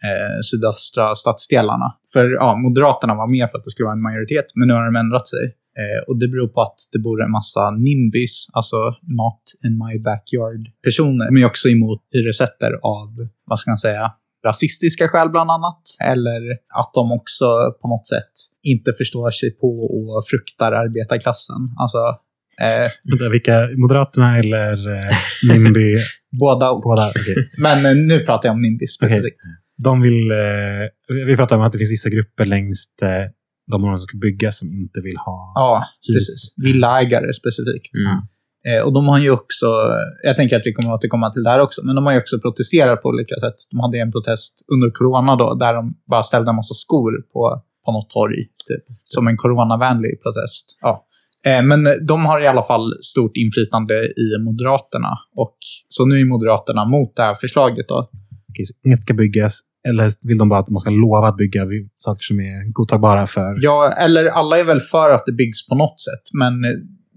[0.09, 1.89] eh, sydöstra stadsdelarna.
[2.13, 4.85] För ja, Moderaterna var med för att det skulle vara en majoritet, men nu har
[4.85, 5.45] de ändrat sig.
[5.81, 8.77] Eh, och det beror på att det bor en massa NIMBYs, alltså
[9.21, 13.09] not in my backyard-personer, men också emot hyresrätter av,
[13.47, 14.13] vad ska man säga,
[14.46, 15.83] rasistiska skäl bland annat.
[16.05, 16.40] Eller
[16.81, 17.44] att de också
[17.83, 21.57] på något sätt inte förstår sig på och fruktar arbetarklassen.
[21.83, 21.98] Alltså,
[22.66, 25.16] eh, Vilka, Moderaterna eller eh,
[25.53, 25.96] NIMBY?
[26.40, 26.83] båda och.
[26.83, 27.09] båda?
[27.11, 27.35] Okej.
[27.59, 29.40] Men eh, nu pratar jag om NIMBY specifikt.
[29.83, 30.31] De vill...
[30.31, 30.37] Eh,
[31.26, 33.09] vi pratar om att det finns vissa grupper längst eh,
[33.70, 36.55] de områden som ska byggas som inte vill ha Ja, hyres- precis.
[36.57, 37.94] Villaägare specifikt.
[38.07, 38.18] Mm.
[38.68, 39.66] Eh, och de har ju också,
[40.23, 42.18] jag tänker att vi kommer att återkomma till det här också, men de har ju
[42.18, 43.55] också protesterat på olika sätt.
[43.70, 47.62] De hade en protest under corona då, där de bara ställde en massa skor på,
[47.85, 48.37] på något torg,
[48.68, 48.85] typ.
[48.88, 50.79] Som en coronavänlig protest.
[50.81, 51.07] Ja.
[51.46, 55.12] Eh, men de har i alla fall stort inflytande i Moderaterna.
[55.37, 55.57] Och,
[55.88, 57.88] så nu är Moderaterna mot det här förslaget.
[57.88, 58.11] Då.
[58.51, 59.61] Okej, så inget ska byggas.
[59.88, 63.59] Eller vill de bara att man ska lova att bygga saker som är godtagbara för...
[63.61, 66.70] Ja, eller alla är väl för att det byggs på något sätt, men eh,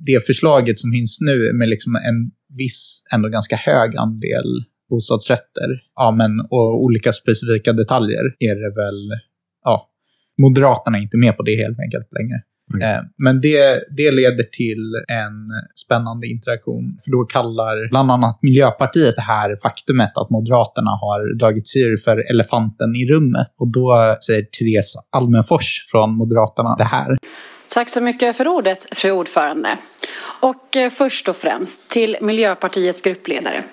[0.05, 6.11] det förslaget som finns nu med liksom en viss, ändå ganska hög andel bostadsrätter, ja,
[6.11, 9.19] men, och olika specifika detaljer, är det väl,
[9.63, 9.89] ja,
[10.41, 12.41] Moderaterna är inte med på det helt enkelt längre.
[12.73, 12.81] Mm.
[12.89, 15.37] Eh, Men det, det leder till en
[15.85, 16.97] spännande interaktion.
[17.03, 21.97] För då kallar bland annat Miljöpartiet det här faktumet att Moderaterna har dragit sig ur
[21.97, 23.47] för elefanten i rummet.
[23.57, 27.17] Och då säger Therese Almenfors från Moderaterna det här.
[27.67, 29.77] Tack så mycket för ordet, fru ordförande.
[30.39, 33.63] Och eh, först och främst till Miljöpartiets gruppledare.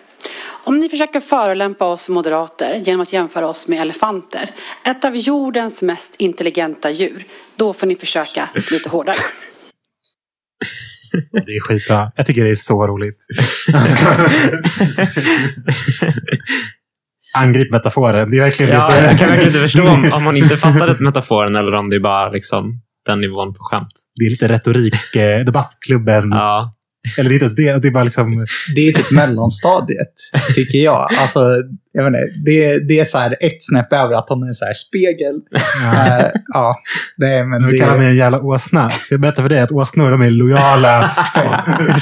[0.65, 4.51] Om ni försöker förolämpa oss moderater genom att jämföra oss med elefanter,
[4.85, 7.25] ett av jordens mest intelligenta djur,
[7.57, 9.17] då får ni försöka lite hårdare.
[11.33, 12.13] Det är skitbra.
[12.17, 13.27] Jag tycker det är så roligt.
[17.35, 18.31] Angrip metaforen.
[18.31, 20.89] Det är verkligen Ja, som- jag kan verkligen inte förstå om, om man inte fattar
[20.89, 23.93] ett metaforen eller om det är bara liksom den nivån på skämt.
[24.15, 24.95] Det är lite retorik.
[25.17, 26.31] Eh, debattklubben.
[26.31, 26.77] Ja,
[27.19, 27.79] Eller det är inte ens det.
[27.83, 28.47] Det är bara liksom...
[28.75, 30.13] Det är typ mellanstadiet,
[30.55, 31.09] tycker jag.
[31.19, 31.41] Alltså,
[31.93, 34.65] jag vet inte, det, det är så här ett snäpp över att han är så
[34.65, 35.35] här spegel.
[35.55, 36.77] Eh, ja,
[37.17, 38.91] det men Du det, kallar mig en jävla åsna.
[39.11, 41.11] Jag berätta för dig att åsnor de är lojala.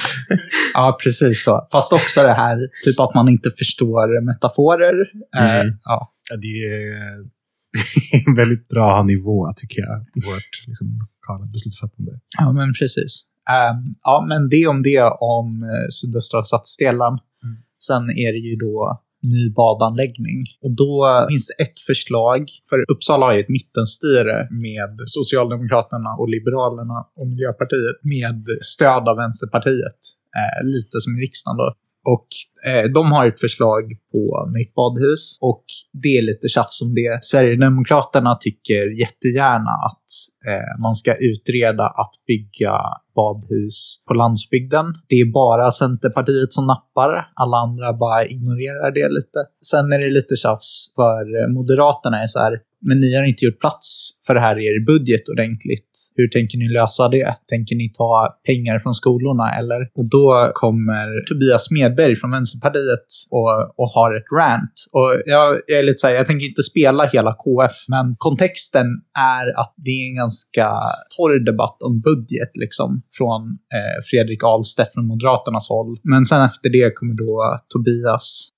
[0.74, 1.66] Ja, precis så.
[1.72, 4.94] Fast också det här, typ att man inte förstår metaforer.
[5.37, 5.66] Eh, Mm.
[5.84, 6.12] ja.
[6.30, 7.38] Ja, det är
[8.26, 12.12] en väldigt bra nivå, tycker jag, i vårt liksom, lokala beslutsfattande.
[12.38, 13.24] ja, men precis.
[13.50, 17.14] Ehm, ja, men det om det om uh, sydöstra stadsdelen.
[17.44, 17.56] Mm.
[17.88, 20.38] Sen är det ju då ny badanläggning.
[20.64, 26.28] Och då finns det ett förslag, för Uppsala har ju ett mittenstyre med Socialdemokraterna och
[26.28, 30.00] Liberalerna och Miljöpartiet med stöd av Vänsterpartiet.
[30.38, 31.74] Eh, lite som i riksdagen då.
[32.04, 32.28] Och
[32.70, 33.82] eh, de har ett förslag
[34.12, 35.64] på nytt badhus och
[36.02, 37.24] det är lite tjafs om det.
[37.24, 40.08] Sverigedemokraterna tycker jättegärna att
[40.48, 42.76] eh, man ska utreda att bygga
[43.14, 44.87] badhus på landsbygden.
[45.08, 47.11] Det är bara Centerpartiet som nappar.
[47.34, 49.38] Alla andra bara ignorerar det lite.
[49.70, 53.44] Sen är det lite tjafs för eh, Moderaterna är så här, men ni har inte
[53.44, 55.90] gjort plats för det här i er budget ordentligt.
[56.16, 57.36] Hur tänker ni lösa det?
[57.48, 59.80] Tänker ni ta pengar från skolorna eller?
[59.94, 64.76] Och då kommer Tobias Medberg från Vänsterpartiet och, och har ett rant.
[64.92, 68.86] Och jag, jag är lite så här, jag tänker inte spela hela KF, men kontexten
[69.18, 70.72] är att det är en ganska
[71.16, 73.42] torr debatt om budget liksom från
[73.76, 75.98] eh, Fredrik Ahlstedt från Moderaternas håll.
[76.02, 78.48] Men sen efter det kommer då Tobias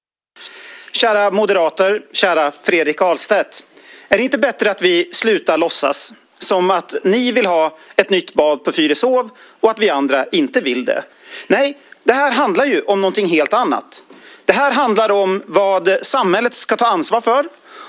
[0.92, 3.69] Kära moderater, kära Fredrik Ahlstedt.
[4.12, 8.35] Är det inte bättre att vi slutar låtsas som att ni vill ha ett nytt
[8.35, 11.03] bad på Fyrishov och att vi andra inte vill det?
[11.46, 14.03] Nej, det här handlar ju om någonting helt annat.
[14.44, 17.46] Det här handlar om vad samhället ska ta ansvar för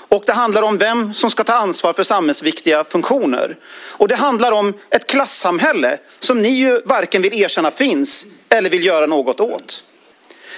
[0.08, 3.56] och det handlar om vem som ska ta ansvar för samhällsviktiga funktioner.
[3.72, 8.86] Och det handlar om ett klassamhälle som ni ju varken vill erkänna finns eller vill
[8.86, 9.84] göra något åt.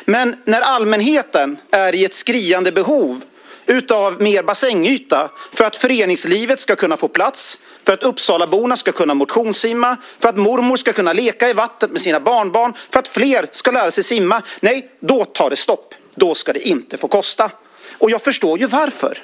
[0.05, 3.21] Men när allmänheten är i ett skriande behov
[3.67, 9.15] utav mer bassängyta, för att föreningslivet ska kunna få plats, för att Uppsalaborna ska kunna
[9.15, 13.47] motionssimma, för att mormor ska kunna leka i vattnet med sina barnbarn, för att fler
[13.53, 14.43] ska lära sig simma.
[14.61, 15.95] Nej, då tar det stopp.
[16.15, 17.51] Då ska det inte få kosta.
[17.99, 19.23] Och jag förstår ju varför.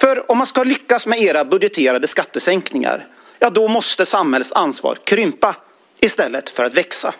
[0.00, 3.06] För om man ska lyckas med era budgeterade skattesänkningar,
[3.38, 5.56] ja då måste samhällets ansvar krympa
[6.00, 7.14] istället för att växa.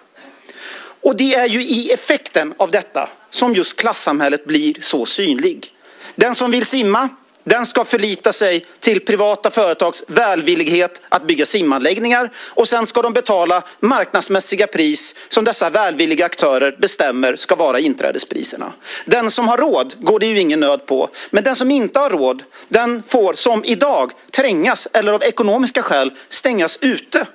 [1.00, 5.72] Och det är ju i effekten av detta som just klassamhället blir så synlig.
[6.20, 7.08] Den som vill simma,
[7.44, 13.12] den ska förlita sig till privata företags välvillighet att bygga simanläggningar och sen ska de
[13.12, 18.72] betala marknadsmässiga pris som dessa välvilliga aktörer bestämmer ska vara inträdespriserna.
[19.04, 22.10] Den som har råd går det ju ingen nöd på, men den som inte har
[22.10, 27.26] råd, den får som idag trängas eller av ekonomiska skäl stängas ute.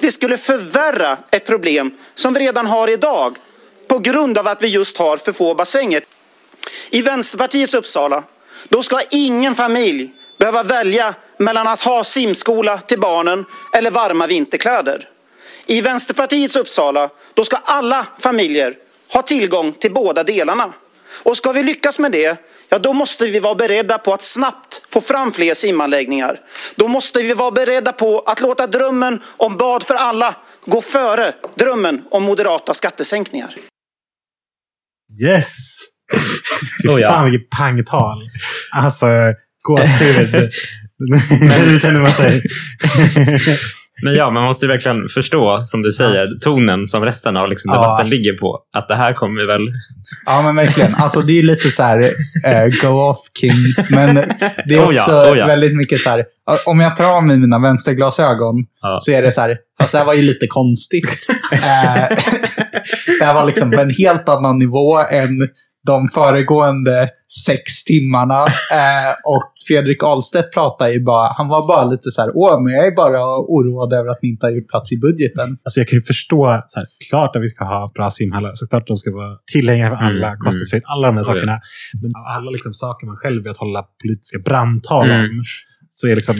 [0.00, 3.36] Det skulle förvärra ett problem som vi redan har idag
[3.88, 6.04] på grund av att vi just har för få bassänger.
[6.90, 8.24] I Vänsterpartiets Uppsala,
[8.68, 15.08] då ska ingen familj behöva välja mellan att ha simskola till barnen eller varma vinterkläder.
[15.66, 18.74] I Vänsterpartiets Uppsala, då ska alla familjer
[19.12, 20.72] ha tillgång till båda delarna.
[21.22, 24.86] Och ska vi lyckas med det, ja då måste vi vara beredda på att snabbt
[24.90, 26.40] få fram fler simanläggningar.
[26.74, 31.32] Då måste vi vara beredda på att låta drömmen om bad för alla gå före
[31.54, 33.56] drömmen om moderata skattesänkningar.
[35.24, 35.78] Yes!
[36.82, 37.08] Fy Oh ja.
[37.08, 38.22] fan vilket pangtal.
[38.72, 39.06] Alltså,
[39.62, 40.34] gåshud.
[41.66, 42.42] Hur känner man sig?
[44.04, 47.72] Men ja, man måste ju verkligen förstå, som du säger, tonen som resten av liksom
[47.72, 47.82] Ja.
[47.82, 48.58] debatten ligger på.
[48.76, 49.60] Att det här kommer väl...
[50.26, 50.94] Ja, men verkligen.
[50.94, 52.00] Alltså, det är lite så här,
[52.44, 53.52] eh, go off king.
[53.90, 54.14] Men
[54.66, 55.46] det är Oh ja, också oh ja.
[55.46, 56.24] väldigt mycket så här,
[56.66, 58.98] om jag tar av mig mina vänsterglasögon Ja.
[59.02, 61.26] så är det så här, fast det här var ju lite konstigt.
[61.52, 61.58] Eh,
[63.20, 65.48] det här var liksom på en helt annan nivå än
[65.92, 67.08] de föregående
[67.46, 68.40] sex timmarna.
[68.80, 72.72] Eh, och Fredrik Ahlstedt pratade ju bara, han var bara lite så här, åh, men
[72.72, 75.48] jag är bara oroad över att ni inte har gjort plats i budgeten.
[75.64, 78.52] Alltså jag kan ju förstå, så här, klart att vi ska ha bra simhallar.
[78.54, 80.82] Såklart att de ska vara tillgängliga för alla, Mm, kostnadsfritt.
[80.86, 81.24] Alla de ja.
[81.24, 81.60] sakerna.
[82.02, 85.20] Men alla liksom saker man själv vet hålla politiska brandtal Mm.
[85.20, 85.42] om.
[85.90, 86.34] Så är liksom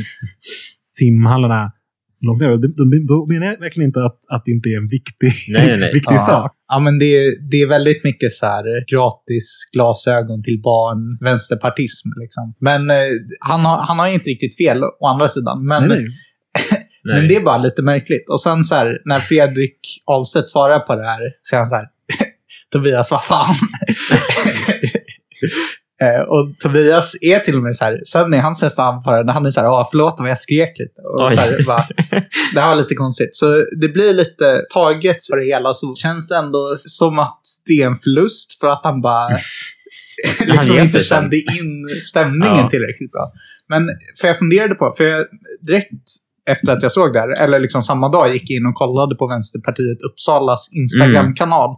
[0.99, 1.73] simhallarna
[2.21, 3.09] långt ner.
[3.09, 5.93] Då, menar jag verkligen inte att, att det inte är en viktig, Nej, nej, nej.
[5.99, 6.53] viktig sak.
[6.69, 12.55] Ja, men det, det är väldigt mycket så här gratis glasögon till barn, vänsterpartism liksom.
[12.61, 12.97] Men eh,
[13.41, 15.67] han, har, han har ju inte riktigt fel å andra sidan.
[15.67, 16.07] Men, Nej, nej.
[17.05, 17.19] Nej.
[17.19, 18.29] men det är bara lite märkligt.
[18.29, 21.77] Och sen så här, när Fredrik Ahlstedt svarar på det här, så är han så
[21.77, 21.87] här,
[22.73, 23.55] Tobias, vad fan?
[26.03, 29.47] Eh, och Tobias är till och med så här, sen i hans nästa anförande, han
[29.47, 31.01] är så här, "Ah, förlåt om jag skrek lite.
[31.15, 31.35] Och Oj.
[31.35, 31.89] så här, bara,
[32.55, 33.37] det här var lite konstigt.
[33.37, 37.83] Så det blir lite taget för det hela, så känns det ändå som att det
[37.83, 39.29] är en förlust för att han bara
[40.47, 42.69] liksom ger inte kände in stämningen Ja.
[42.71, 43.33] tillräckligt bra.
[43.69, 43.89] Men
[44.21, 45.27] för jag funderade på, för jag
[45.67, 45.93] direkt
[46.51, 49.15] efter att jag såg det här, eller liksom samma dag, gick jag in och kollade
[49.17, 51.77] på Vänsterpartiet Uppsalas Instagram-kanal.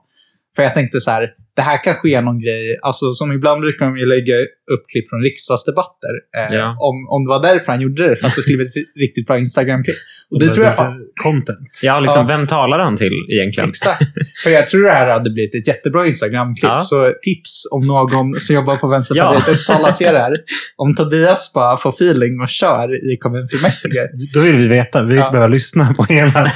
[0.57, 3.87] För jag tänkte så här, det här kanske är någon grej, alltså som ibland brukar
[3.87, 4.35] de ju lägga
[4.73, 6.13] upp klipp från riksdagsdebatter.
[6.37, 6.77] Eh, Ja.
[6.81, 9.27] om, om det var därför han gjorde det, för att det skulle bli ett riktigt
[9.27, 9.97] bra Instagram-klipp.
[10.31, 11.59] Och det tror jag fan, Content.
[11.83, 12.37] Ja, liksom, Ja.
[12.37, 13.69] vem talar han till egentligen?
[13.69, 14.03] Exakt.
[14.43, 16.71] För jag tror det här hade blivit ett jättebra Instagram-klipp.
[16.71, 16.83] Ja.
[16.83, 19.53] Så tips om någon som jobbar på Vänsterpartiet Ja.
[19.53, 20.37] Uppsala ser det här.
[20.77, 24.09] Om Tobias bara får feeling och kör i kommunfullmäktige.
[24.35, 25.03] Då vill vi veta.
[25.03, 25.23] Vi vill Ja.
[25.23, 26.33] inte behöva lyssna på hela.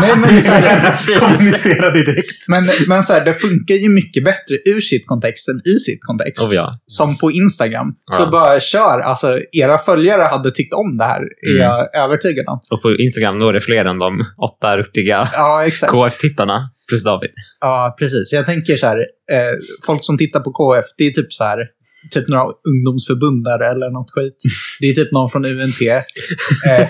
[0.00, 2.48] Nej, men så här, Kommunicera direkt.
[2.48, 5.98] men, men så här, det funkar ju mycket bättre ur sitt kontext än i sitt
[6.02, 6.44] kontext.
[6.44, 6.78] Oh, ja.
[6.86, 7.94] Som på Instagram.
[8.16, 8.28] Så Ja.
[8.30, 9.00] bara kör.
[9.00, 11.62] Alltså, era följare hade tyckt om det här, är Mm.
[11.62, 12.60] jag övertygad om.
[12.70, 15.64] Och på Instagram då är det fler än de åtta ruttiga Ja.
[15.88, 17.30] KF-tittarna plus David.
[17.60, 18.32] Ja, precis.
[18.32, 18.98] Jag tänker så här,
[19.32, 19.52] eh,
[19.86, 21.58] folk som tittar på KF, det är typ så här
[22.10, 24.36] typ några ungdomsförbund där eller något skit.
[24.80, 25.80] Det är typ någon från UNT.
[25.82, 26.88] Eh,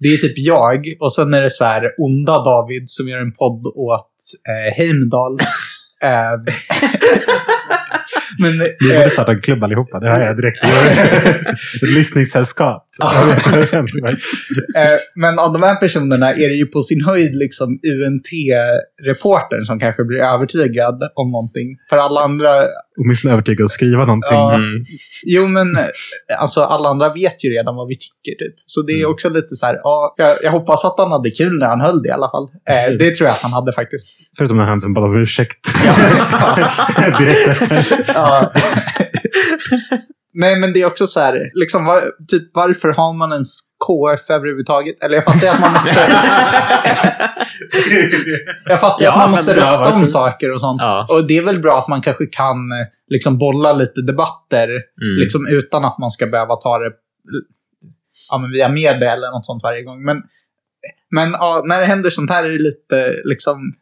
[0.00, 3.32] det är typ jag och sen är det så här onda David som gör en
[3.32, 4.12] podd åt
[4.48, 5.38] eh, Heimdall.
[6.02, 6.34] Eh,
[8.38, 10.00] men, Vi eh, borde starta en klubb allihopa.
[10.00, 10.64] Det har jag direkt.
[11.82, 12.88] Ett lyssningssällskap.
[14.76, 19.80] Eh, men av de här personerna är det ju på sin höjd liksom UNT-reportern som
[19.80, 21.68] kanske blir övertygad om någonting.
[21.88, 22.48] För alla andra,
[23.00, 24.36] Åtminstone övertygad att skriva någonting.
[24.38, 24.54] Ja.
[24.54, 24.84] Mm.
[25.26, 25.78] jo men
[26.38, 28.54] alltså alla andra vet ju redan vad vi tycker typ.
[28.66, 29.10] Så det är Mm.
[29.10, 32.02] också lite så här, ja, jag, jag hoppas att han hade kul när han höll
[32.02, 32.44] det i alla fall.
[32.68, 34.08] Eh, det tror jag att han hade faktiskt.
[34.38, 35.58] Förutom när han som bad om ursäkt.
[37.18, 38.04] direkt efter.
[38.14, 38.52] Ja.
[40.34, 44.30] Nej, men det är också så här, liksom, var, typ, varför har man ens KF
[44.30, 45.02] överhuvudtaget?
[45.02, 45.92] Eller jag fattar att man måste...
[48.64, 50.82] jag fattar Ja, att man måste rösta om saker och sånt.
[50.82, 51.06] Ja.
[51.10, 55.20] Och det är väl bra att man kanske kan eh, liksom bolla lite debatter Mm.
[55.20, 56.90] liksom utan att man ska behöva ta det
[58.30, 60.04] ja, men via media eller något sånt varje gång.
[60.04, 60.22] Men,
[61.10, 63.72] men ja, när det händer sånt här är det lite liksom...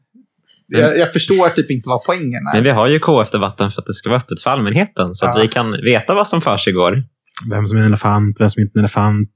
[0.79, 2.55] Jag, jag förstår typ inte vad poängen är.
[2.55, 5.37] Men vi har ju KF-debatten för att det ska vara öppet för allmänheten, så att
[5.37, 5.43] Ja.
[5.43, 7.03] vi kan veta vad som försiggår.
[7.51, 9.31] Vem som är en elefant, vem som inte är en elefant.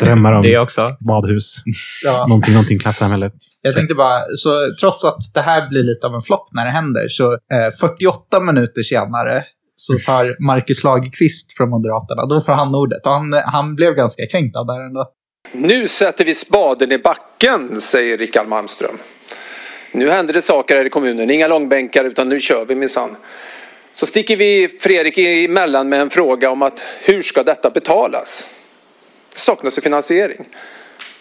[0.00, 0.96] Drömmar om Det också.
[1.00, 1.56] badhus.
[2.04, 2.26] Ja.
[2.28, 3.32] Någonting, någonting klassamhället.
[3.62, 4.50] Jag tänkte bara, så
[4.80, 7.38] trots att det här blir lite av en flopp när det händer, så eh,
[7.80, 9.44] 48 minuter senare
[9.76, 13.00] så tar Marcus Lagerqvist från Moderaterna, då får han ordet.
[13.04, 15.06] Han, han blev ganska kränkt av det här ändå.
[15.52, 18.96] Nu sätter vi spaden i backen, säger Rickard Malmström.
[19.92, 23.16] Nu händer det saker här i kommunen, inga långbänkar utan nu kör vi minsann.
[23.92, 28.48] Så sticker vi Fredrik emellan med en fråga om att hur ska detta betalas?
[29.32, 30.44] Det saknas ju finansiering.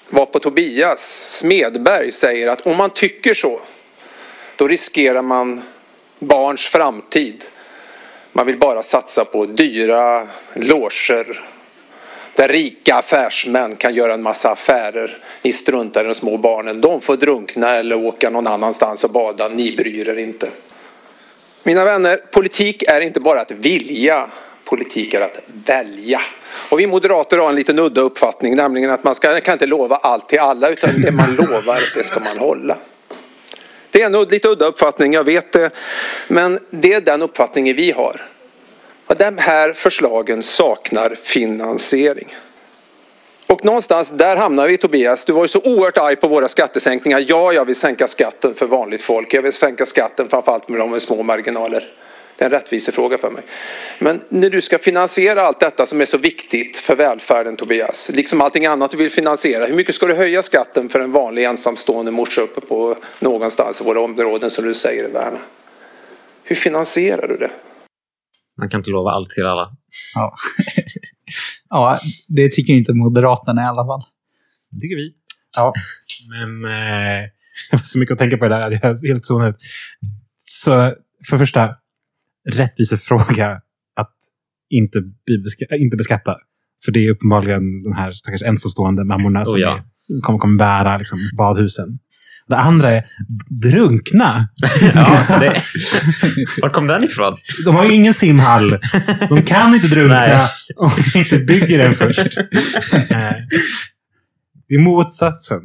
[0.09, 3.59] Var på Tobias Smedberg säger att om man tycker så,
[4.55, 5.61] då riskerar man
[6.19, 7.43] barns framtid.
[8.31, 11.45] Man vill bara satsa på dyra loger
[12.39, 15.17] där rika affärsmän kan göra en massa affärer.
[15.41, 16.81] Ni struntar i de små barnen.
[16.81, 19.47] De får drunkna eller åka någon annanstans och bada.
[19.47, 20.49] Ni bryr er inte.
[21.65, 24.27] Mina vänner, politik är inte bara att vilja.
[24.63, 26.21] Politik är att välja.
[26.69, 29.95] Och vi moderater har en liten udda uppfattning, nämligen att man ska, kan inte lova
[29.95, 32.77] allt till alla, utan det man lovar, det ska man hålla.
[33.89, 35.69] Det är en lite udda uppfattning, jag vet det.
[36.27, 38.21] Men det är den uppfattningen vi har.
[39.09, 42.35] Och de här förslagen saknar finansiering.
[43.47, 45.25] Och någonstans där hamnar vi Tobias.
[45.25, 47.25] Du var ju så oerhört arg på våra skattesänkningar.
[47.27, 49.33] Ja, jag vill sänka skatten för vanligt folk.
[49.33, 51.93] Jag vill sänka skatten framförallt med de med små marginaler.
[52.35, 53.43] Det är en rättvisefråga för mig.
[53.99, 58.41] Men när du ska finansiera allt detta som är så viktigt för välfärden Tobias, liksom
[58.41, 62.11] allting annat du vill finansiera, hur mycket ska du höja skatten för en vanlig ensamstående
[62.11, 65.39] morsa uppe på någonstans i våra områden som du säger i värna?
[66.43, 67.49] Hur finansierar du det?
[68.59, 69.71] Man kan inte lova allt till alla.
[70.15, 70.33] Ja.
[71.69, 74.03] ja, det tycker inte Moderaterna i alla fall.
[74.71, 75.13] Det tycker vi.
[75.55, 75.73] Ja.
[76.29, 77.21] Men eh,
[77.71, 79.57] det var så mycket att tänka på det där att jag är helt zonad ut.
[80.35, 80.71] Så
[81.29, 81.75] för det första,
[82.49, 83.61] rättvisefråga
[83.95, 84.15] att
[84.69, 84.99] inte,
[85.45, 86.35] beska- inte beskatta.
[86.85, 89.77] För det är uppenbarligen de här stackars ensamstående mammorna som Oh ja.
[89.77, 89.83] är,
[90.21, 91.99] kommer, kommer bära liksom, badhusen.
[92.49, 93.03] Det andra är
[93.49, 94.49] drunkna.
[94.95, 95.61] Ja, det...
[96.61, 97.35] Var kom den ifrån?
[97.65, 98.79] De har ju ingen simhall.
[99.29, 100.49] De kan inte drunkna Nej.
[100.75, 102.37] om de inte bygger den först.
[104.67, 105.61] Det är motsatsen.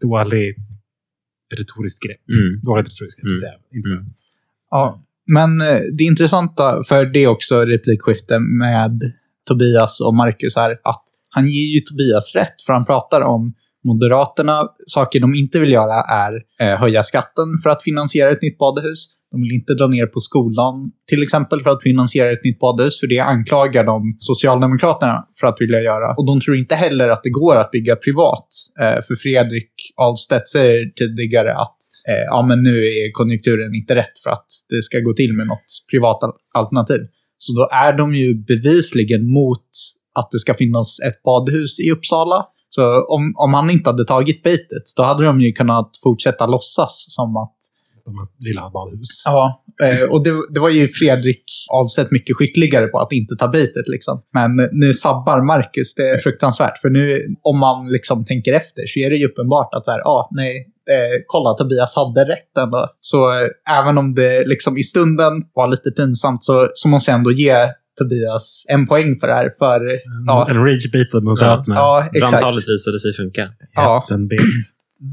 [0.00, 0.56] Dåligt
[1.56, 2.20] retoriskt grepp.
[2.32, 2.60] Mm.
[2.62, 3.98] Dåligt retoriskt grepp, Mm.
[3.98, 4.12] Mm.
[4.70, 9.12] Ja, men eh, det intressanta, för det är också replikskifte med
[9.48, 13.54] Tobias och Marcus här, att han ger ju Tobias rätt, för han pratar om
[13.86, 18.58] Moderaterna, saker de inte vill göra är eh, höja skatten för att finansiera ett nytt
[18.58, 19.08] badhus.
[19.30, 20.74] De vill inte dra ner på skolan,
[21.08, 25.60] till exempel, för att finansiera ett nytt badhus, för det anklagar de Socialdemokraterna för att
[25.60, 26.14] vilja göra.
[26.18, 28.46] Och de tror inte heller att det går att bygga privat.
[28.80, 31.76] Eh, för Fredrik Ahlstedt säger tidigare att
[32.08, 35.46] eh, ja, men nu är konjunkturen inte rätt för att det ska gå till med
[35.46, 37.00] något privat al- alternativ.
[37.38, 39.66] Så då är de ju bevisligen mot
[40.18, 42.44] att det ska finnas ett badhus i Uppsala.
[42.76, 47.06] Så om, om han inte hade tagit baitet, då hade de ju kunnat fortsätta låtsas
[47.08, 47.56] som att
[48.04, 49.22] De vill ha badhus.
[49.24, 53.48] Ja, eh, och det, det var ju Fredrik Ahlstedt mycket skickligare på att inte ta
[53.48, 53.88] baitet.
[53.88, 54.22] Liksom.
[54.32, 56.78] Men nu sabbar Marcus, det är fruktansvärt.
[56.78, 60.00] För nu, om man liksom tänker efter, så är det ju uppenbart att så här,
[60.00, 60.56] ah, nej,
[60.90, 62.86] eh, kolla Tobias hade rätt ändå.
[63.00, 67.18] Så eh, även om det liksom i stunden var lite pinsamt så, så måste jag
[67.18, 67.56] ändå ge
[67.98, 69.48] Tobias en poäng för det här.
[69.58, 69.80] För,
[70.26, 71.74] ja, En rage-beatad Moderaterna.
[71.76, 72.30] ja exakt.
[72.30, 73.48] Brandtalet visade sig funka.
[73.74, 74.06] Ja.
[74.10, 74.36] Det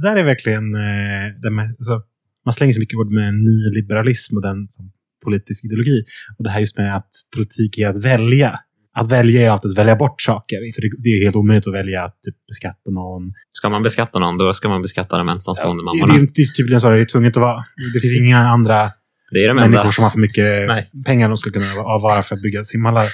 [0.07, 0.75] där är verkligen...
[0.75, 2.01] Eh, det med, alltså,
[2.45, 4.91] man slänger så mycket ord med nyliberalism och den som
[5.23, 6.03] politisk ideologi.
[6.37, 8.59] Och det här just med att politik är att välja.
[8.95, 10.57] Att välja är alltid att välja bort saker.
[10.75, 13.33] För det, är helt omöjligt att välja att typ, beskatta någon.
[13.51, 16.13] Ska man beskatta någon, då ska man beskatta de ensamstående det, mammorna.
[16.13, 17.63] det, är- det är tydligen så det är tvunget att vara.
[17.93, 18.91] Det finns inga andra
[19.33, 19.91] Det är de människor enda.
[19.91, 20.89] som har för mycket Nej.
[21.05, 23.07] pengar de skulle kunna avvara för att bygga simhallar.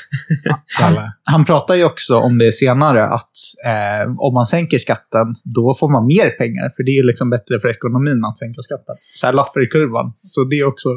[0.81, 1.13] alla.
[1.23, 3.31] Han pratar ju också om det senare, att
[3.65, 6.69] eh, om man sänker skatten, då får man mer pengar.
[6.75, 8.95] För det är liksom bättre för ekonomin att sänka skatten.
[9.15, 10.13] Så här Laffer-kurvan.
[10.23, 10.89] Så det är också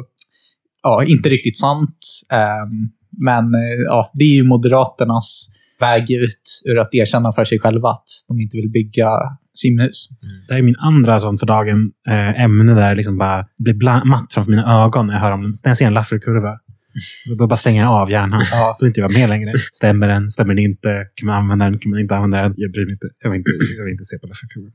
[0.83, 1.97] ja, inte riktigt sant.
[2.31, 2.65] Eh,
[3.21, 5.49] men eh, ja, det är ju Moderaternas
[5.79, 9.09] väg ut ur att erkänna för sig själva att de inte vill bygga
[9.53, 10.09] simhus.
[10.47, 14.05] Det här är min andra sån för dagen eh, ämne där det liksom bara blir
[14.05, 16.59] matt framför mina ögon när jag, hör om, när jag ser en Laffer-kurva.
[17.37, 18.41] Då, bara stänger jag av hjärnan.
[18.51, 18.77] Ja.
[18.79, 19.53] Då är inte jag med längre.
[19.73, 20.31] Stämmer den?
[20.31, 21.07] Stämmer den inte?
[21.15, 21.79] Kan man använda den?
[21.79, 22.53] Kan man inte använda den?
[22.57, 23.07] Jag bryr mig inte.
[23.19, 24.71] Jag vill inte, jag vill inte se på Laffer-kurvor.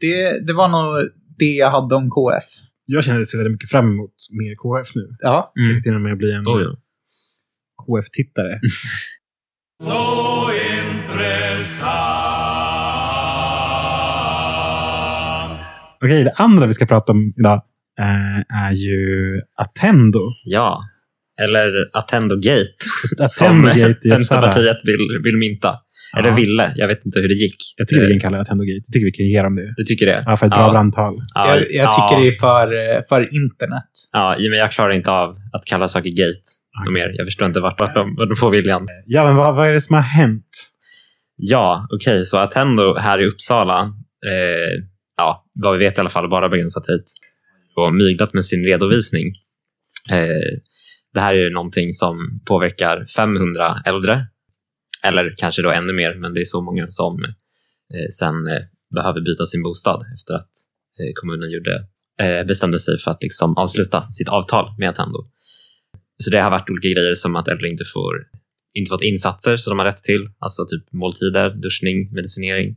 [0.00, 2.44] Det, det var nog det jag hade om KF.
[2.86, 5.16] Jag känner sig väldigt mycket fram emot mer KF nu.
[5.20, 5.52] Ja.
[5.58, 5.68] Mm.
[5.68, 6.76] Kanske till och med bli en Oh, ja.
[7.86, 8.60] KF-tittare.
[9.82, 12.13] Så intressant.
[16.04, 17.62] Okej, det andra vi ska prata om idag
[18.00, 20.20] eh, är ju Attendo.
[20.44, 20.80] ja.
[21.42, 22.66] Eller Attendo Gate,
[23.28, 24.14] som Attendo-gate i Uppsala.
[24.14, 25.78] Vänsterpartiet vill, vill mynta.
[26.18, 26.34] Eller Ja.
[26.34, 26.72] ville.
[26.76, 27.56] Jag vet inte hur det gick.
[27.76, 28.82] Jag tycker vi Eh, kan kalla det Attendo-gate.
[28.86, 29.74] Jag tycker vi kan ge dem det.
[29.76, 30.22] Du tycker det?
[30.26, 30.70] Ja, för ett bra ja.
[30.70, 31.14] brandtal.
[31.34, 33.90] Ja, jag, jag ja, tycker det är för, eh, för internet.
[34.12, 37.10] Ja, men jag klarar inte av att kalla saker gate mer.
[37.18, 38.86] Jag förstår inte vart, vart, de, vart de får viljan.
[39.06, 40.46] Ja, men vad, vad är det som har hänt?
[41.36, 43.80] Ja, okej, så Attendo här i Uppsala,
[44.26, 44.84] eh,
[45.16, 47.04] ja, vad vi vet i alla fall, bara begränsat hit,
[47.76, 49.26] och myglat med sin redovisning.
[50.10, 50.58] Eh,
[51.14, 54.26] det här är ju någonting som påverkar 500 äldre,
[55.02, 58.62] eller kanske då ännu mer, men det är så många som eh, sen eh,
[58.94, 60.50] behöver byta sin bostad efter att
[60.98, 61.86] eh, kommunen gjorde,
[62.20, 65.20] eh, bestämde sig för att liksom avsluta sitt avtal med Attendo.
[66.18, 68.14] Så det har varit olika grejer som att äldre inte får
[68.74, 72.76] inte fått insatser som de har rätt till, alltså typ måltider, duschning, medicinering,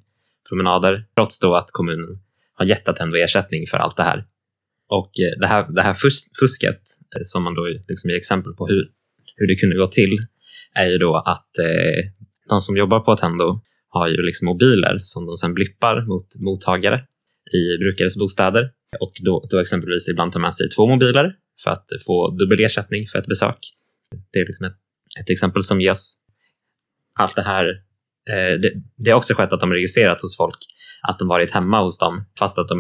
[0.50, 2.20] promenader, trots då att kommunen
[2.58, 4.26] har gett Attendo ersättning för allt det här.
[4.90, 6.82] Och eh, det här, det här fus- fusket,
[7.16, 8.84] eh, som man då liksom ger exempel på hur,
[9.36, 10.26] hur det kunde gå till,
[10.74, 12.04] är ju då att eh,
[12.50, 17.02] de som jobbar på Attendo har ju liksom mobiler som de sen blippar mot mottagare
[17.54, 21.34] i brukares bostäder och då, då exempelvis ibland tar med sig två mobiler
[21.64, 23.60] för att få dubbel ersättning för ett besök.
[24.34, 24.78] Det är liksom ett
[25.22, 26.14] ett exempel som ges.
[27.20, 27.66] Allt det här,
[28.30, 30.58] eh, det, det har också skett att de registrerat hos folk
[31.02, 32.78] att de varit hemma hos dem fast att de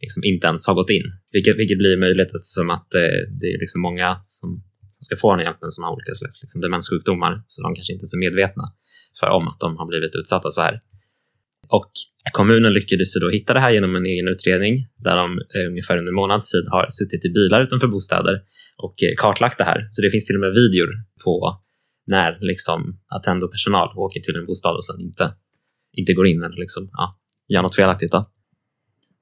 [0.00, 1.06] liksom inte ens har gått in.
[1.32, 4.48] Vilket, vilket blir möjligt eftersom att eh, det är liksom många som,
[4.90, 8.04] som ska få den hjälpen som har olika slags liksom demenssjukdomar så de kanske inte
[8.04, 8.64] är så medvetna
[9.20, 10.80] för om att de har blivit utsatta så här.
[11.68, 11.90] Och
[12.32, 16.10] kommunen lyckades då hitta det här genom en egen utredning där de eh, ungefär under
[16.10, 18.34] en månads tid har suttit i bilar utanför bostäder
[18.76, 19.88] och eh, kartlagt det här.
[19.90, 20.88] Så det finns till och med videor
[21.24, 21.62] på
[22.06, 25.34] när liksom Attendo-personal åker till en bostad och sen inte,
[25.92, 27.18] inte går in eller liksom, ja,
[27.52, 28.12] gör något felaktigt.
[28.12, 28.28] Då.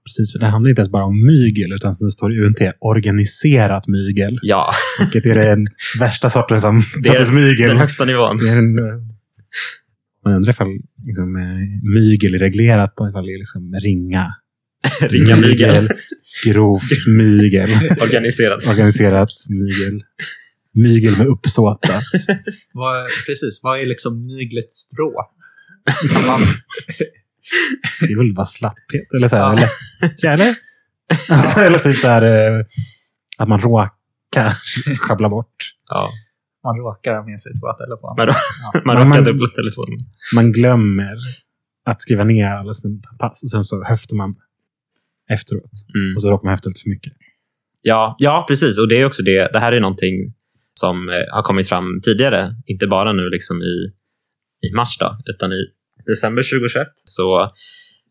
[0.05, 2.59] Precis, för det handlar inte ens bara om mygel, utan som det står i UNT,
[2.81, 4.39] organiserat mygel.
[4.43, 5.67] Ja, Vilket är den
[5.99, 7.69] värsta sortens, som, Det är sortens mygel.
[7.69, 8.39] den högsta nivån.
[8.39, 8.85] Det är en, eh,
[10.25, 10.69] man undrar ifall
[11.07, 14.35] liksom, eh, mygel är reglerat på ifall det är liksom ringa.
[15.01, 15.89] Ringa mygel.
[16.45, 17.71] Grovt mygel.
[18.03, 18.67] Organiserat.
[18.67, 20.01] Organiserat mygel.
[20.75, 21.81] Mygel med uppsåt.
[23.27, 25.15] Precis, vad är liksom myglets strå?
[28.01, 29.13] Man, Det är väl bara slapphet.
[29.17, 29.53] Eller så här, Ja.
[29.53, 30.55] eller, eller?
[31.31, 32.65] Alltså, eller typ så här, eh,
[33.39, 34.55] att man råkar
[34.99, 35.57] sjabbla bort.
[35.89, 36.09] Ja.
[36.65, 38.27] man råkar ha med sig två telefoner.
[38.27, 38.33] Då,
[38.73, 38.81] Ja.
[38.85, 39.99] man man- råkar dubbla telefonen.
[40.35, 41.17] Man glömmer
[41.85, 43.43] att skriva ner alla sina pass.
[43.43, 44.35] Och sen så höftar man
[45.31, 45.71] efteråt.
[45.95, 46.17] Mm.
[46.17, 47.13] Och så råkar man höfta lite för mycket.
[47.83, 48.79] Ja, ja, precis.
[48.79, 49.53] Och det är också det.
[49.53, 50.35] Det här är någonting
[50.81, 53.93] som eh, har kommit fram tidigare, inte bara nu liksom i,
[54.69, 55.65] i mars, då, utan i
[56.11, 57.43] december 2021 så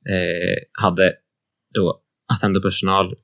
[0.10, 1.14] eh, hade
[1.74, 2.02] då
[2.34, 3.16] Attendo-personal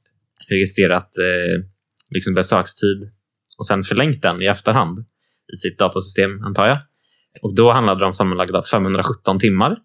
[0.50, 1.64] registrerat eh,
[2.12, 3.12] liksom besökstid
[3.58, 5.00] och sen förlängt den i efterhand
[5.54, 6.78] i sitt datasystem, antar jag.
[7.42, 9.78] Och då handlade det om sammanlagda 517 timmar.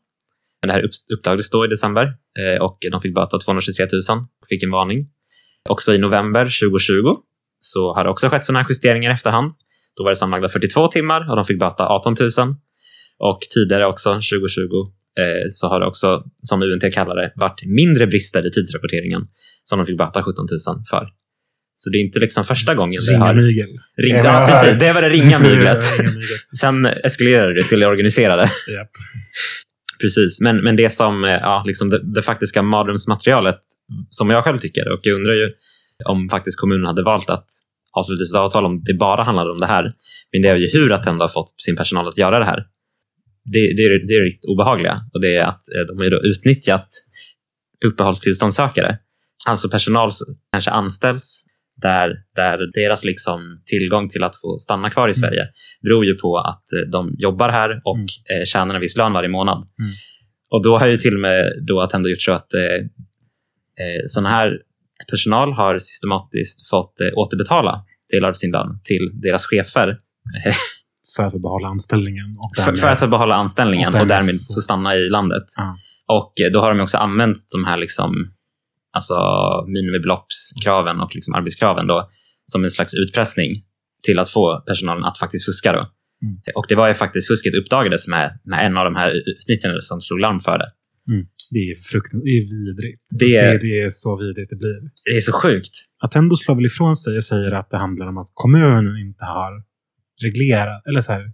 [0.63, 2.05] Men det här uppdagades då i december
[2.41, 5.09] eh, och de fick böta 223 000 och fick en varning.
[5.69, 7.17] Också i november 2020
[7.59, 9.53] så har det också skett sådana här justeringar i efterhand.
[9.97, 12.31] Då var det sammanlagda 42 timmar och de fick böta 18 000.
[13.21, 14.63] Och tidigare också, 2020,
[15.19, 19.23] eh, så har det också, som UNT kallar det, varit mindre brister i tidsrapporteringen
[19.63, 21.09] som de fick böta 17 000 för.
[21.75, 23.35] Så det är inte liksom första gången Ringa har...
[23.35, 23.69] mygel.
[23.97, 24.79] Ringa, Ja, precis.
[24.81, 25.85] Det var det ringa myglet.
[26.61, 28.43] Sen eskalerade det till det organiserade.
[28.43, 28.91] Japp.
[30.01, 33.59] Precis, men, men det som eh, ja, liksom det, det faktiska mardrömsmaterialet,
[34.11, 35.53] som jag själv tycker, och jag undrar ju
[36.05, 37.47] om faktiskt kommunen hade valt att
[37.93, 39.93] ha slutit ett avtal om det bara handlade om det här.
[40.33, 42.65] Men det är ju hur Attendo har fått sin personal att göra det här.
[43.45, 46.87] Det, det, är, det är riktigt obehagliga och det är att eh, de har utnyttjat
[47.87, 48.99] uppehållstillståndssökare.
[49.47, 51.45] Alltså personal som kanske anställs
[51.83, 55.49] där, där deras liksom tillgång till att få stanna kvar i Sverige
[55.83, 58.07] beror ju på att eh, de jobbar här och Mm.
[58.41, 59.57] eh, tjänar en viss lön varje månad.
[59.57, 59.93] Mm.
[60.51, 62.87] Och då har ju till och med då Attendo gjort så att eh,
[64.07, 64.59] sådana här
[65.11, 69.89] personal har systematiskt fått eh, återbetala delar av sin lön till deras chefer
[71.17, 72.37] För att få behålla anställningen.
[72.39, 75.09] Och för, därmed- för att få behålla anställningen och och därmed därmed få- stanna i
[75.09, 75.45] landet.
[75.57, 75.77] Ja.
[76.09, 78.13] Och eh, då har de också använt de här liksom,
[78.93, 79.15] alltså
[79.67, 82.09] minimibeloppskraven och liksom arbetskraven då,
[82.47, 83.51] som en slags utpressning
[84.03, 85.73] till att få personalen att faktiskt fuska.
[85.73, 85.79] Då.
[85.79, 86.37] Mm.
[86.55, 90.01] Och det var ju faktiskt fusket uppdagades med, med en av de här utnyttjandena som
[90.01, 90.71] slog larm för det.
[91.51, 92.25] Det är fruktansvärt.
[92.25, 93.03] Det är vidrigt.
[93.11, 94.81] Det det, är- det är så vidrigt det blir.
[95.05, 95.75] Det är så sjukt.
[96.05, 99.53] Attendo slår väl ifrån sig och säger att det handlar om att kommunen inte har
[100.23, 100.87] reglerat.
[100.89, 101.33] Eller så här,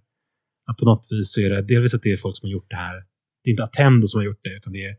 [0.70, 2.70] att på något vis så är det delvis att det är folk som har gjort
[2.70, 2.96] det här.
[3.42, 4.94] Det är inte Attendo som har gjort det, utan det är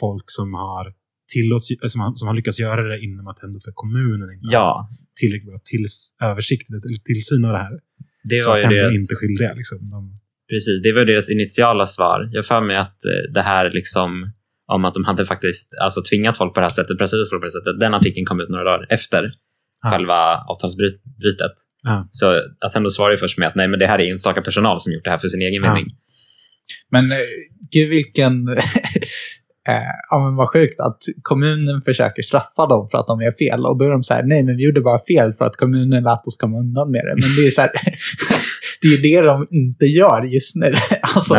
[0.00, 0.94] folk som har
[1.32, 4.66] tillåts, äh, som har, som har lyckats göra det inom Attendo för kommunen inte Ja,
[4.68, 7.74] haft tillräckligt bra tills, översikt eller tillsyn av det här.
[8.24, 8.94] det så var ju Attendo deras...
[8.94, 9.54] är inte skyldiga.
[9.54, 9.90] Liksom.
[9.90, 10.20] De,
[10.50, 12.28] Precis, det var deras initiala svar.
[12.32, 14.32] Jag för mig att eh, det här liksom
[14.72, 17.44] om att de hade faktiskt alltså, tvingat folk på det här sättet, folk på det
[17.46, 17.80] här sättet.
[17.80, 19.32] Den artikeln kom ut några dagar efter
[19.82, 19.90] Ja.
[19.90, 21.52] själva avtalsbrytet.
[21.82, 22.08] Ja.
[22.10, 24.80] Så att ändå svarar ju först med att nej, men det här är enstaka personal
[24.80, 25.74] som gjort det här för sin egen Ja.
[25.74, 25.92] vinning.
[26.90, 27.18] Men eh,
[27.72, 28.48] gud vilken...
[29.68, 33.66] eh, ja, men vad sjukt att kommunen försöker straffa dem för att de gör fel.
[33.66, 36.02] Och då är de så här, nej men vi gjorde bara fel för att kommunen
[36.04, 37.14] lät oss komma undan med det.
[37.26, 37.70] Men det är så här,
[38.82, 40.72] det är ju det de inte gör just nu.
[41.14, 41.34] Alltså,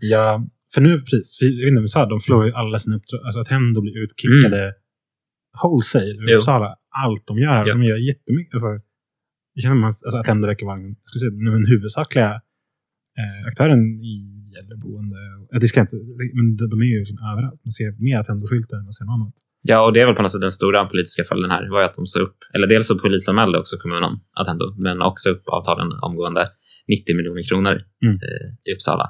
[0.00, 3.20] ja, för nu, precis, vi, vi sa, de förlorar ju alla sina uppdrag.
[3.24, 4.72] Alltså att Attendo blir utkickade
[5.62, 6.36] wholesale Jo.
[6.36, 6.76] Uppsala.
[7.04, 7.74] Allt de gör, Ja.
[7.74, 8.54] de gör jättemycket.
[8.54, 8.68] Alltså,
[9.54, 12.30] jag känner man, alltså, Attendo verkar vara den, ska säga, den huvudsakliga
[13.20, 13.80] eh, aktören
[14.12, 14.14] i
[14.60, 15.16] äldreboende.
[15.50, 15.96] Ja, det ska jag inte,
[16.38, 17.60] men de, de är ju liksom överallt.
[17.64, 19.34] Man ser mer Attendo-skyltar än man ser något annat.
[19.68, 21.86] Ja, och det är väl på något sätt den stora politiska följden här, var ju
[21.86, 25.88] att de sa upp, eller dels så polisanmälde också kommunen Attendo, men också upp avtalen
[26.02, 26.48] omgående
[26.88, 28.14] 90 miljoner kronor Mm.
[28.14, 29.06] eh, i Uppsala.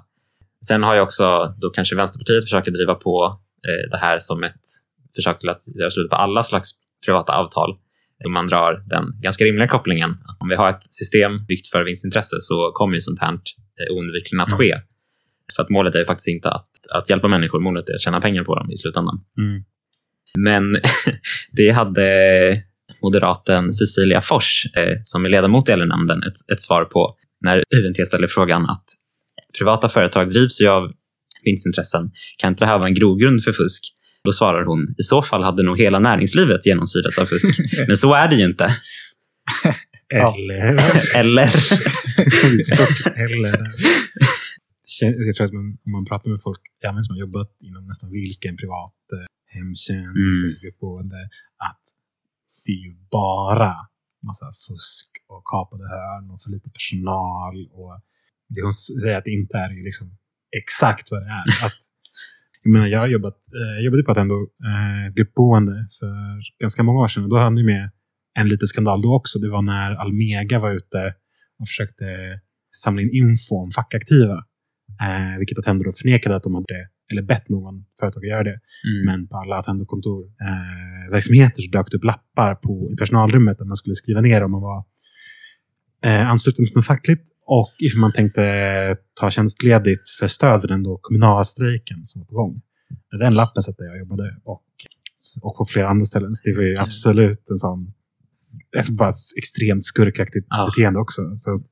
[0.68, 4.61] Sen har ju också då kanske Vänsterpartiet försökt driva på eh, det här som ett
[5.16, 6.70] försök till att göra slut på alla slags
[7.06, 7.76] privata avtal.
[8.24, 10.10] Om man drar den ganska rimliga kopplingen.
[10.10, 13.96] att Om vi har ett system byggt för vinstintresse så kommer ju sånt här eh,
[13.96, 14.58] oundvikligen att Mm.
[14.58, 14.80] ske.
[15.56, 18.20] För att målet är ju faktiskt inte att, att hjälpa människor, målet är att tjäna
[18.20, 19.20] pengar på dem i slutändan.
[19.38, 19.64] Mm.
[20.38, 20.64] Men
[21.52, 22.08] det hade
[23.02, 28.06] moderaten Cecilia Fors, eh, som är ledamot i LR-nämnden, ett, ett svar på när UNT
[28.06, 28.84] ställer frågan att
[29.58, 30.92] privata företag drivs ju av
[31.44, 32.10] vinstintressen.
[32.38, 33.82] Kan inte det här vara en grogrund för fusk?
[34.26, 37.60] Då svarar hon, i så fall hade nog hela näringslivet genomsyrats av fusk.
[37.88, 38.66] Men så är det ju inte.
[40.14, 40.64] Eller...
[41.14, 41.50] Eller?
[43.24, 43.70] Eller...
[45.26, 48.10] Jag tror att man, om man pratar med folk även som har jobbat inom nästan
[48.10, 50.56] vilken privat eh, hemtjänst, Mm.
[50.62, 51.20] gruppboende,
[51.68, 51.84] att
[52.64, 53.74] det är ju bara
[54.28, 57.56] massa fusk och kapade hörn och för lite personal.
[57.78, 57.94] Och
[58.48, 60.06] det hon säger att det inte är, liksom
[60.60, 61.46] exakt vad det är.
[61.66, 61.80] Att,
[62.66, 64.34] jag, menar, jag har jobbat, eh, jobbade på ändå
[64.70, 66.14] eh, gruppboende för
[66.60, 67.24] ganska många år sedan.
[67.24, 67.90] Och då hade vi med
[68.38, 69.38] en liten skandal då också.
[69.38, 71.14] Det var när Almega var ute
[71.58, 72.04] och försökte
[72.82, 74.36] samla in info om fackaktiva.
[75.04, 78.58] Eh, vilket Attendo då förnekade att de hade, eller bett någon företag att göra det.
[78.88, 79.04] Mm.
[79.06, 83.64] Men på alla Attendo-kontor, eh, verksamheter så dök det upp lappar på, i personalrummet där
[83.64, 84.84] man skulle skriva ner om man var
[86.07, 88.42] eh, ansluten något fackligt och ifall man tänkte
[89.20, 92.62] ta tjänstledigt för stöd för den då kommunalstrejken som var på gång.
[93.20, 94.62] Den lappen satt jag jobbade och,
[95.42, 96.34] och på flera andra ställen.
[96.34, 97.92] Så det var ju absolut en sån
[98.76, 100.70] alltså bara extremt skurkaktigt Ja.
[100.70, 101.22] beteende också.
[101.36, 101.64] Så,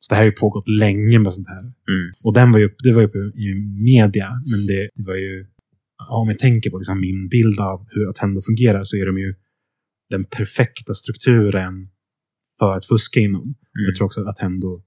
[0.00, 1.60] så det här har ju pågått länge med sånt här.
[1.60, 2.12] Mm.
[2.24, 3.54] Och den var ju, det var ju uppe i
[3.84, 5.46] media, men det, det var ju,
[6.10, 9.34] om jag tänker på liksom min bild av hur Attendo fungerar så är de ju
[10.10, 11.88] den perfekta strukturen
[12.58, 13.42] för att fuska inom.
[13.42, 13.54] Mm.
[13.86, 14.82] Jag tror också att Attendo,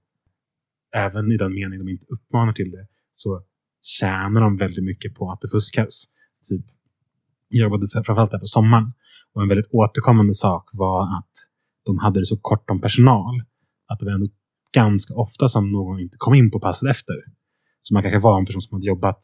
[0.94, 3.42] även i den mening de inte uppmanar till det, så
[3.82, 6.14] tjänar de väldigt mycket på att det fuskas.
[6.48, 6.64] Typ,
[7.48, 8.92] jag jobbade för- framförallt där på sommaren
[9.32, 11.30] och en väldigt återkommande sak var att
[11.84, 13.42] de hade det så kort om personal
[13.88, 14.26] att det var ändå
[14.72, 17.14] ganska ofta som någon inte kom in på passet efter.
[17.82, 19.18] Så man kanske var en person som hade jobbat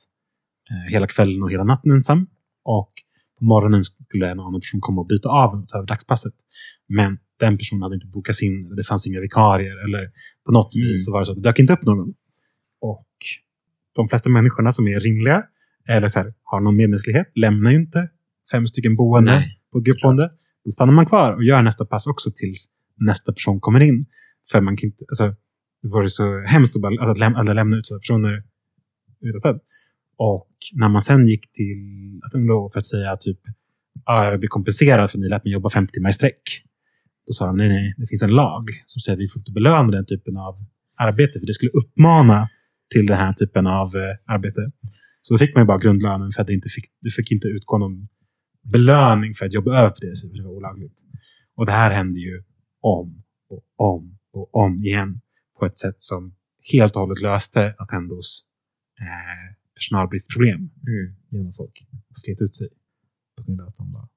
[0.71, 2.27] eh, hela kvällen och hela natten ensam.
[2.65, 2.93] Och
[3.39, 6.35] på morgonen skulle en annan person komma och byta av och ta över dagspasset.
[6.89, 10.11] Men den personen hade inte bokats in, eller det fanns inga vikarier, eller
[10.47, 10.87] på något Mm.
[10.89, 12.15] vis så var det så att det dök inte upp någon.
[12.81, 13.09] Och
[13.97, 15.43] de flesta människorna som är rimliga,
[15.89, 18.09] eller så här, har någon medmänsklighet, lämnar ju inte
[18.53, 19.61] fem stycken boende Nej.
[19.73, 20.31] på ett gruppboende.
[20.65, 24.07] då stannar man kvar och gör nästa pass också tills nästa person kommer in.
[24.51, 25.27] För man kan inte, alltså,
[25.83, 28.43] det var så hemskt att, bara, att, lämna, att lämna utsatta personer
[29.21, 29.61] utanför.
[30.17, 32.33] Och när man sen gick till att
[32.73, 33.39] för att säga typ
[34.05, 36.43] ah, jag blir kompenserad för att ni lät mig jobba 50 timmar i sträck.
[37.29, 39.53] Då sa de nej, nej, det finns en lag som säger att vi får inte
[39.53, 40.55] belöna den typen av
[40.99, 42.47] arbete, för det skulle uppmana
[42.95, 44.61] till den här typen av eh, arbete.
[45.23, 47.49] Så då fick man ju bara grundlönen för att det inte fick, det fick inte
[47.49, 48.09] utgå någon
[48.73, 50.99] belöning för att jobba över på det sättet, för det var olagligt.
[51.57, 52.43] Och det här hände ju
[52.81, 55.21] om och om och om igen
[55.59, 56.35] på ett sätt som
[56.73, 58.49] helt och hållet löste Attendos
[59.01, 61.17] eh, personalbristproblem Mm.
[61.31, 61.87] genom folk
[62.23, 62.69] slet ut sig
[63.37, 64.09] på grund av att de var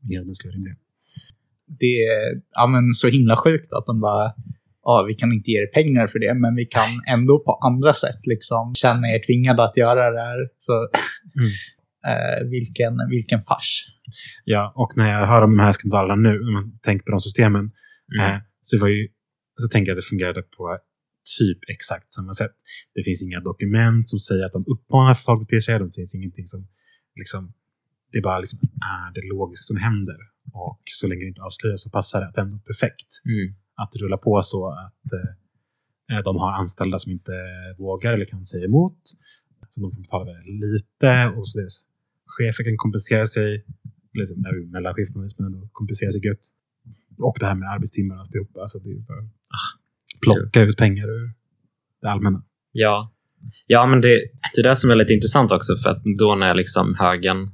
[0.00, 0.76] medmänskliga rimliga.
[1.78, 4.32] Det är ja, men så himla sjukt att de bara,
[4.82, 7.92] ja, vi kan inte ge er pengar för det, men vi kan ändå på andra
[7.92, 10.48] sätt liksom känna er tvingade att göra det här.
[10.58, 10.72] Så
[11.36, 11.50] Mm.
[12.10, 13.86] eh, vilken, vilken fars.
[14.44, 17.20] Ja, och när jag hör om de här skandalerna nu, när man tänker på de
[17.20, 17.70] systemen,
[18.18, 18.34] Mm.
[18.34, 19.08] eh, så, var ju,
[19.62, 20.78] så tänker jag att det fungerade på
[21.38, 22.54] typ exakt samma sätt.
[22.94, 25.78] Det finns inga dokument som säger att de uppmanar folk att bete sig.
[25.78, 26.60] Det finns ingenting som
[27.16, 27.52] liksom,
[28.12, 28.58] det är bara liksom,
[28.96, 30.18] är det logiska som händer.
[30.52, 33.10] Och så länge det inte avslöjas så passar det ändå perfekt.
[33.24, 33.54] Mm.
[33.74, 35.12] Att det rullar på så att
[36.12, 37.32] eh, de har anställda som inte
[37.78, 39.00] vågar eller kan säga emot.
[39.68, 41.84] Så de kan betala väldigt lite och så deras
[42.26, 43.64] chefer kan kompensera sig.
[44.12, 46.44] Liksom, det är ju mellanchef men ändå kompensera sig gött.
[47.18, 48.60] Och det här med arbetstimmar och alltihopa.
[48.60, 49.30] Alltså, det är bara
[50.22, 51.32] plocka ut pengar ur
[52.02, 52.42] det allmänna.
[52.72, 53.12] Ja,
[53.66, 54.20] ja men det,
[54.54, 55.76] det är det som är lite intressant också.
[55.76, 57.50] För att då när liksom högern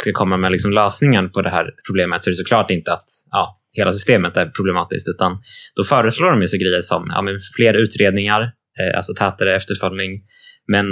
[0.00, 3.08] ska komma med liksom lösningen på det här problemet så är det såklart inte att
[3.30, 5.08] ja, hela systemet är problematiskt.
[5.08, 5.38] Utan
[5.76, 8.42] då föreslår de ju så grejer som ja, fler utredningar,
[8.80, 10.22] eh, alltså tätare efterföljning.
[10.68, 10.86] Men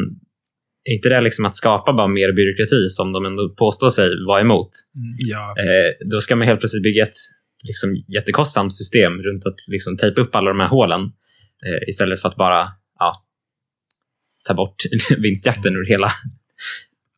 [0.85, 4.41] är inte det liksom att skapa bara mer byråkrati som de ändå påstår sig vara
[4.41, 4.71] emot?
[5.19, 7.17] Ja, Eh, då ska man helt plötsligt bygga ett
[7.65, 11.01] liksom, jättekostsamt system runt att liksom, tejpa upp alla de här hålen
[11.67, 13.25] eh, istället för att bara ja,
[14.47, 14.77] ta bort
[15.19, 16.11] vinstjakten ur hela,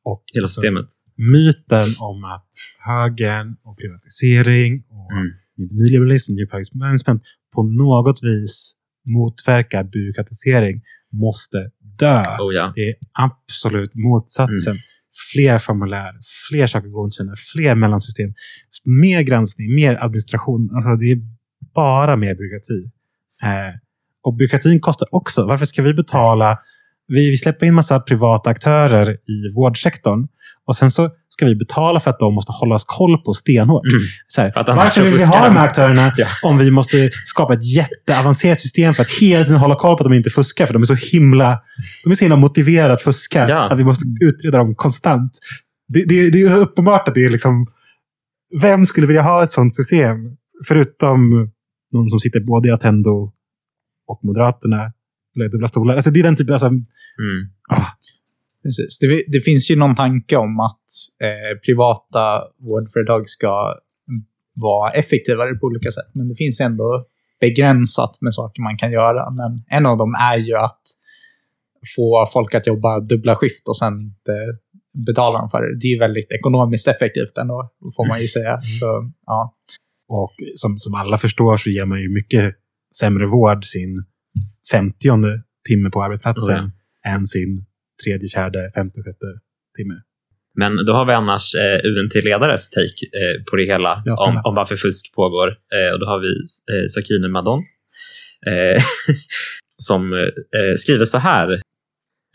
[0.04, 0.86] och hela systemet.
[1.16, 2.48] Myten om att
[2.86, 5.32] högern och privatisering och Mm.
[5.70, 7.22] nyliberalism och new management
[7.54, 8.74] på något vis
[9.06, 12.22] motverkar byråkratisering måste dö.
[12.40, 12.72] Oh, ja.
[12.74, 14.72] Det är absolut motsatsen.
[14.72, 14.80] Mm.
[15.32, 16.12] Fler formulär,
[16.50, 18.34] fler saker att godkänna, fler mellansystem,
[18.84, 20.70] mer granskning, mer administration.
[20.74, 21.18] Alltså det är
[21.74, 22.90] bara mer byråkrati.
[23.42, 23.74] Eh,
[24.22, 25.46] och byråkratin kostar också.
[25.46, 26.58] Varför ska vi betala?
[27.08, 30.28] Vi, vi släpper in massa privata aktörer i vårdsektorn
[30.66, 33.86] och sen så ska vi betala för att de måste hålla oss koll på stenhårt.
[33.86, 34.00] Mm.
[34.26, 35.56] Så här, varför vill vi ha de de.
[35.56, 36.26] här aktörerna Ja.
[36.42, 40.10] om vi måste skapa ett jätteavancerat system för att hela tiden hålla koll på att
[40.10, 40.66] de inte fuskar?
[40.66, 41.60] För de är så himla,
[42.04, 43.72] de är så himla motiverade att fuska Ja.
[43.72, 45.32] att vi måste utreda dem konstant.
[45.88, 47.66] Det, det, det är uppenbart att det är liksom...
[48.60, 50.16] Vem skulle vilja ha ett sånt system?
[50.68, 51.50] Förutom
[51.92, 53.32] någon som sitter både i Attendo
[54.08, 54.92] och Moderaterna.
[55.36, 55.94] Eller dubbla stolar.
[55.94, 56.52] Alltså, det är den typen...
[56.52, 57.50] Alltså, Mm.
[58.62, 58.98] Precis.
[58.98, 60.86] Det, det finns ju någon tanke om att
[61.26, 63.74] eh, privata vårdföretag ska
[64.54, 66.10] vara effektivare på olika sätt.
[66.14, 67.04] Men det finns ändå
[67.40, 69.30] begränsat med saker man kan göra.
[69.30, 70.82] Men en av dem är ju att
[71.96, 74.32] få folk att jobba dubbla skift och sen inte
[75.06, 75.78] betala dem för det.
[75.80, 78.58] Det är ju väldigt ekonomiskt effektivt ändå, får man ju säga.
[78.80, 79.54] Så, ja.
[80.08, 82.54] Och som, som alla förstår så ger man ju mycket
[83.00, 84.04] sämre vård sin
[84.70, 87.66] femtionde timme på arbetsplatsen Oh, än sin
[88.04, 89.26] tredje, fjärde, femte, sjätte
[89.76, 89.94] timme.
[90.58, 94.54] Men då har vi annars eh, UNT-ledares take eh, på det hela Ja, om, om
[94.54, 95.48] varför fusk pågår.
[95.48, 96.28] Eh, och då har vi
[96.72, 97.62] eh, Sakine Madon
[98.46, 98.82] eh,
[99.78, 101.60] som eh, skriver så här.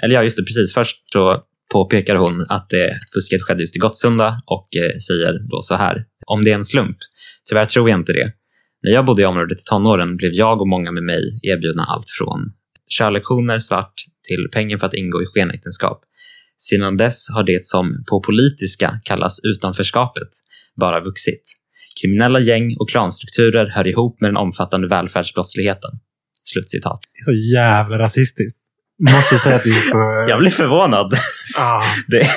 [0.03, 0.73] Eller ja, just det, precis.
[0.73, 5.61] Först så påpekar hon att det fusket skedde just i Gottsunda och eh, säger då
[5.61, 6.05] så här.
[6.25, 6.97] Om det är en slump.
[7.49, 8.31] Tyvärr tror jag inte det.
[8.83, 12.09] När jag bodde i området i tonåren blev jag och många med mig erbjudna allt
[12.19, 12.51] från
[12.97, 13.93] körlektioner svart
[14.27, 16.01] till pengar för att ingå i skenäktenskap.
[16.57, 20.27] Sedan dess har det som på politiska kallas utanförskapet
[20.79, 21.41] bara vuxit.
[22.01, 25.91] Kriminella gäng och klanstrukturer hör ihop med den omfattande välfärdsbrottsligheten.
[26.43, 26.99] Slutcitat.
[27.13, 28.59] Det är så jävla rasistiskt.
[29.09, 29.97] Måste säga att det är så...
[30.29, 31.13] Jag blir förvånad.
[31.57, 32.29] ah, Det,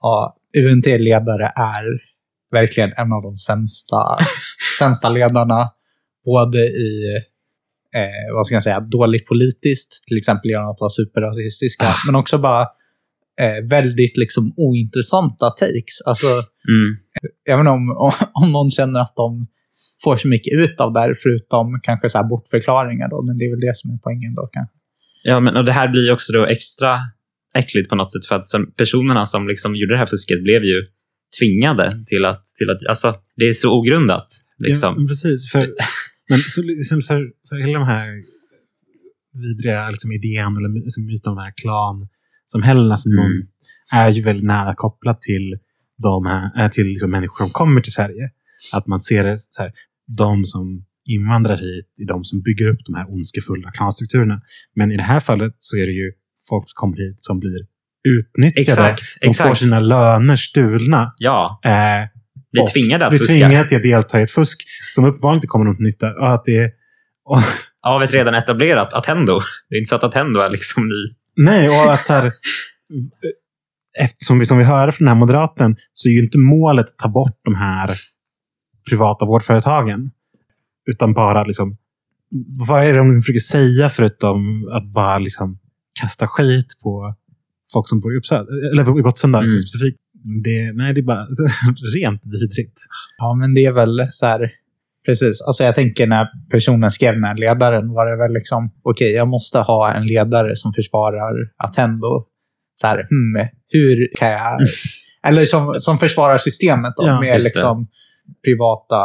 [0.00, 2.11] ja, UNT-ledare är
[2.52, 3.96] verkligen en av de sämsta,
[4.78, 5.68] sämsta ledarna.
[6.24, 7.16] Både i,
[7.94, 12.38] eh, vad ska jag säga, dåligt politiskt, till exempel genom att vara superrasistiska, men också
[12.38, 12.62] bara
[13.40, 16.00] eh, väldigt liksom ointressanta takes.
[16.06, 16.96] Alltså, mm,
[17.48, 19.46] även om, om, om någon känner att de
[20.04, 23.44] får så mycket ut av det här, förutom kanske så här bortförklaringar då, men det
[23.44, 24.74] är väl det som är poängen då kanske.
[25.24, 27.00] ja, men och det här blir också då extra
[27.54, 30.86] äckligt på något sätt för att personerna som liksom gjorde det här fusket blev ju
[31.40, 34.26] tvingade till att, till att alltså, det är så ogrundat.
[34.58, 34.94] Liksom.
[34.94, 35.50] Ja, men precis.
[35.52, 35.60] För,
[36.28, 38.08] men för, liksom för, för hela de här
[39.32, 43.24] vidriga liksom, idén eller liksom, myten om de här klansamhällena som Mm.
[43.24, 43.46] någon
[43.92, 45.58] är ju väldigt nära kopplat till,
[46.02, 48.30] de här, äh, till liksom, människor som kommer till Sverige.
[48.72, 49.72] Att man ser det så här,
[50.06, 54.40] de som invandrar hit är de som bygger upp de här ondskefulla klanstrukturerna.
[54.74, 56.12] Men i det här fallet så är det ju
[56.48, 57.66] folk som kommer hit som blir
[58.08, 58.60] utnyttjade.
[58.60, 59.58] Exakt, de får exakt.
[59.58, 61.14] sina löner stulna.
[61.18, 62.08] Ja, Eh,
[62.52, 63.32] blir tvingade att blir fuska.
[63.32, 64.62] tvingade till att delta i ett fusk
[64.94, 66.12] som uppenbarligen inte kommer någon nytta.
[66.14, 66.70] Och att det är,
[67.24, 67.38] och,
[67.86, 69.40] Av ett redan etablerat Attendo.
[69.68, 71.14] Det är inte så att Attendo är liksom ny.
[71.36, 72.32] nej, och att så här,
[73.98, 76.98] eftersom vi, som vi hörde från den här moderaten, så är ju inte målet att
[76.98, 77.90] ta bort de här
[78.90, 80.10] privata vårdföretagen.
[80.90, 81.76] Utan bara liksom,
[82.68, 85.58] vad är det de försöker säga förutom att bara liksom
[86.00, 87.14] kasta skit på
[87.72, 89.58] folk som bor i Uppsala, eller Gottsunda Mm.
[89.58, 89.98] specifikt.
[90.44, 91.26] Det, nej, det är bara
[91.96, 92.80] rent vidrigt.
[93.18, 94.50] Ja, men det är väl så här...
[95.06, 95.42] Precis.
[95.42, 99.28] Alltså jag tänker när personen skrev den här ledaren var det väl liksom, okej, jag
[99.28, 102.26] måste ha en ledare som försvarar Attendo.
[102.74, 104.60] Så här, hmm, hur kan jag...
[105.26, 107.42] Eller som, som försvarar systemet då, Ja, med det.
[107.44, 107.86] liksom
[108.44, 108.96] privata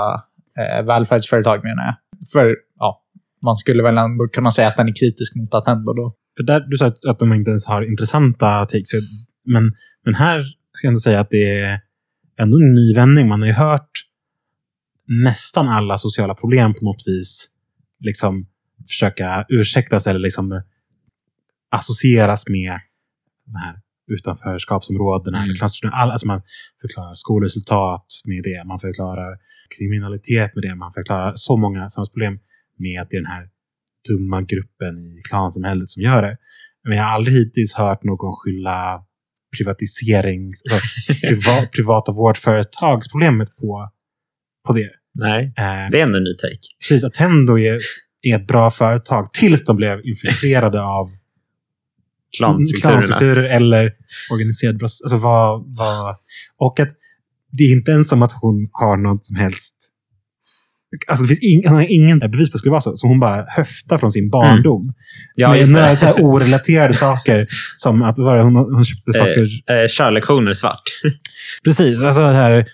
[0.60, 1.96] eh, välfärdsföretag menar jag.
[2.34, 3.02] För ja,
[3.44, 6.16] man skulle väl ändå kunna säga att den är kritisk mot Attendo då.
[6.38, 8.92] För där, du sa att, att de inte ens har intressanta takes.
[9.46, 9.72] Men,
[10.06, 11.80] men här ska jag ändå säga att det är
[12.40, 13.28] ändå en ny vändning.
[13.28, 13.92] Man har ju hört
[15.06, 17.56] nästan alla sociala problem på något vis
[18.00, 18.48] liksom
[18.88, 20.62] försöka ursäktas eller liksom
[21.72, 22.80] associeras med
[23.46, 25.44] de här utanförskapsområdena.
[25.44, 25.56] Mm.
[25.92, 26.42] All, alltså man
[26.82, 28.64] förklarar skolresultat med det.
[28.66, 29.38] Man förklarar
[29.78, 30.76] kriminalitet med det.
[30.76, 32.40] Man förklarar så många samhällsproblem
[32.78, 33.50] med att det är den här
[34.08, 36.38] dumma gruppen i klansamhället som gör det.
[36.88, 39.04] Men jag har aldrig hittills hört någon skylla
[39.58, 43.90] privatiserings, alltså, priva, privata vårdföretagsproblemet på,
[44.68, 44.90] på det.
[45.14, 46.68] Nej, Eh, det är ändå en ny take.
[46.80, 47.80] precis, Attendo är,
[48.22, 51.08] är ett bra företag tills de blev infiltrerade av
[52.38, 53.94] klanstrukturer eller
[54.32, 55.14] organiserad brottslighet.
[55.14, 56.16] Alltså vad, vad,
[56.58, 56.90] och att
[57.52, 59.94] det är inte ens som att hon har något som helst...
[61.08, 62.98] Alltså det finns ing, hon har ingen bevis på att det skulle vara så.
[62.98, 64.82] Så hon bara höftar från sin barndom.
[64.82, 64.94] Mm.
[65.36, 65.98] Ja, med just några det.
[65.98, 67.48] så här orelaterade saker.
[67.76, 69.42] Som att var hon, hon köpte saker.
[69.42, 70.82] Eh, körlektioner svart.
[71.64, 72.04] Precis.
[72.04, 72.66] Alltså det här,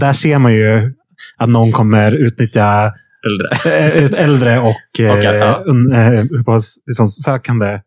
[0.00, 0.94] där ser man ju
[1.36, 2.92] att någon kommer utnyttja
[3.26, 3.48] Äldre.
[3.78, 5.62] eh, ett äldre och, eh, Och, ja.
[5.66, 7.80] un, eh, uppehålls- liksom, sökande.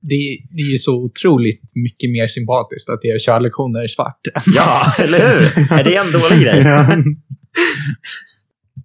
[0.00, 4.20] Det, det är ju så otroligt mycket mer sympatiskt att det är körlektioner svart.
[4.56, 5.72] Ja, eller hur?
[5.78, 6.62] Är det en dålig grej?
[6.62, 6.96] Ja.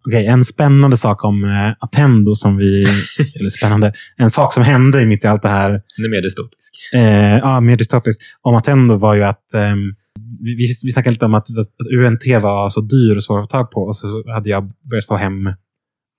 [0.05, 2.83] Okej, en spännande sak om eh, Attendo som vi...
[3.39, 3.93] eller spännande.
[4.17, 6.93] En sak som hände mitt i allt det här Nu är mer dystopisk.
[6.93, 9.91] eh, ja, mer dystopiskt om Attendo var ju att ehm,
[10.39, 13.47] vi, vi snackade lite om att, att UNT var så dyr och svår att få
[13.47, 13.81] tag på.
[13.81, 15.53] Och så hade jag börjat få hem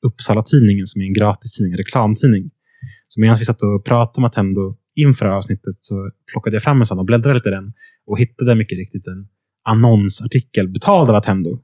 [0.07, 2.51] Uppsala-tidningen som är en gratistidning, en reklamtidning.
[3.09, 6.87] Så medan vi satt och pratade om Attendo inför avsnittet så plockade jag fram en
[6.87, 7.73] sån och bläddrade lite i den
[8.07, 9.27] och hittade mycket riktigt en
[9.69, 11.59] annonsartikel betald av Attendo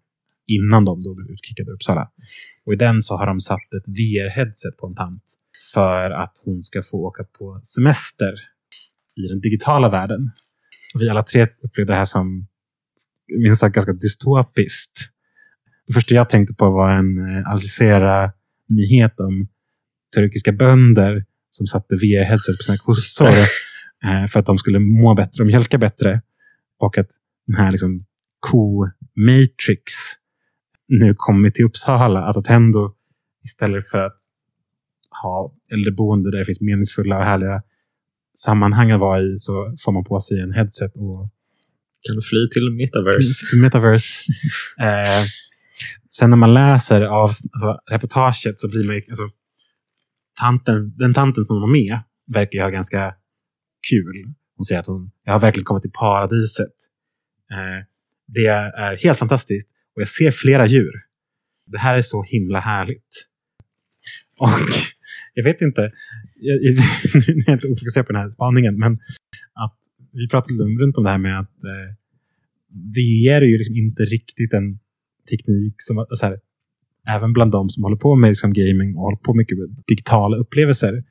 [0.46, 2.10] innan de då blev utkickade ur Uppsala.
[2.66, 5.22] Och i den så har de satt ett VR-headset på en tant
[5.74, 8.34] för att hon ska få åka på semester
[9.16, 10.30] i den digitala världen.
[10.98, 12.46] Vi alla tre upplevde det här som
[13.42, 14.98] minst sagt ganska dystopiskt.
[15.86, 19.48] Det första jag tänkte på var en eh, Al Jazeera-nyhet om
[20.14, 23.28] turkiska bönder som satte VR-headset på sina kossor
[24.04, 26.22] eh, för att de skulle må bättre och mjölka bättre.
[26.78, 27.10] Och att
[27.46, 28.04] den här liksom
[28.40, 29.82] ko-matrix
[30.88, 32.20] nu kommit till Uppsala.
[32.24, 32.94] Att Attendo
[33.44, 34.16] istället för att
[35.22, 37.62] ha äldreboende där det finns meningsfulla och härliga
[38.38, 41.30] sammanhang att vara i så får man på sig en headset och
[42.08, 43.46] Kan fly till metaverse?
[43.50, 44.32] till metaverse.
[44.80, 45.24] eh,
[46.10, 49.28] sen när man läser av alltså, reportaget så blir man ju, alltså,
[50.40, 53.14] tanten, den tanten som var med verkar ju ha ganska
[53.90, 54.34] kul.
[54.56, 56.74] Hon säger att hon jag har verkligen kommit till paradiset.
[57.52, 57.84] Eh,
[58.26, 60.92] det är helt fantastiskt och jag ser flera djur.
[61.66, 63.12] Det här är så himla härligt.
[64.40, 64.50] Och
[65.34, 65.92] jag vet inte,
[66.40, 66.74] jag, jag,
[67.14, 68.92] nu är jag helt ofokuserad på den här spaningen, men
[69.52, 69.78] att
[70.12, 71.94] vi pratade runt om det här med att eh,
[72.94, 74.78] VR är ju liksom inte riktigt en
[75.30, 76.38] teknik som, så här,
[77.08, 80.36] även bland de som håller på med liksom gaming och håller på mycket med digitala
[80.36, 81.04] upplevelser,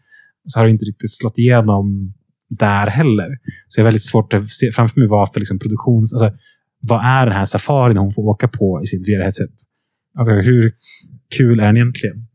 [0.48, 2.14] så har det inte riktigt slått igenom
[2.50, 3.30] där heller.
[3.68, 6.14] Så jag har väldigt svårt att se framför mig vad för liksom produktions...
[6.14, 6.38] Alltså,
[6.88, 9.52] vad är den här safarin hon får åka på i sitt VR-headset?
[10.18, 10.74] Alltså hur
[11.38, 12.28] kul är den egentligen?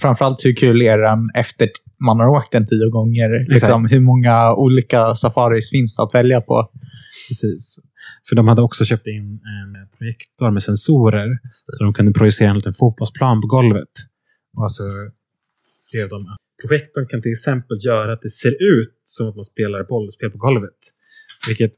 [0.00, 1.68] Framförallt hur kul är den efter
[2.04, 3.46] man har åkt den tio gånger?
[3.48, 6.70] Liksom, hur många olika safaris finns det att välja på?
[7.28, 7.78] Precis.
[8.28, 12.56] För de hade också köpt in en projektor med sensorer så de kunde projicera en
[12.56, 13.92] liten fotbollsplan på golvet.
[14.56, 14.84] Och så
[15.78, 19.44] skrev de att projektorn kan till exempel göra att det ser ut som att man
[19.44, 20.78] spelar bollspel på golvet.
[21.48, 21.72] Vilket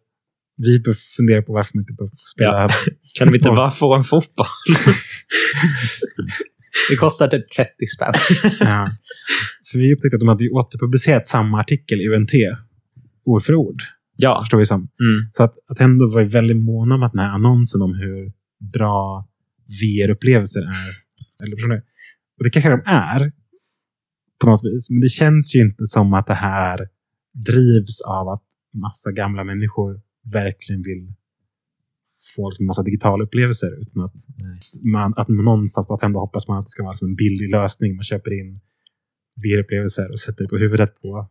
[0.63, 2.69] vi bör fundera på varför man inte bör få spela.
[3.19, 4.47] Kan vi inte bara få en fotboll?
[6.91, 8.13] Det kostar typ 30 spänn.
[8.61, 8.87] Ja.
[9.71, 12.31] För vi upptäckte att de hade ju återpublicerat samma artikel i UNT,
[13.25, 13.83] ord för ord.
[14.17, 14.41] Ja.
[14.41, 14.79] Förstår vi som.
[14.79, 15.29] Mm.
[15.33, 18.33] Så att, att ändå var ju väldigt måna om att den här annonsen om hur
[18.73, 19.29] bra
[19.67, 21.45] VR-upplevelser är.
[21.45, 21.83] Eller personer.
[22.39, 23.33] Och det kanske de är.
[24.41, 24.91] På något vis.
[24.91, 26.89] Men det känns ju inte som att det här
[27.35, 28.43] drivs av att
[28.75, 31.13] massa gamla människor verkligen vill
[32.37, 33.81] få liksom massa digitala upplevelser.
[33.83, 34.15] Utan att
[34.83, 37.17] man, att man någonstans på att ändå hoppas man att det ska vara liksom en
[37.17, 37.97] billig lösning.
[37.97, 38.61] Man köper in
[39.45, 41.29] VR-upplevelser och sätter det på huvudet på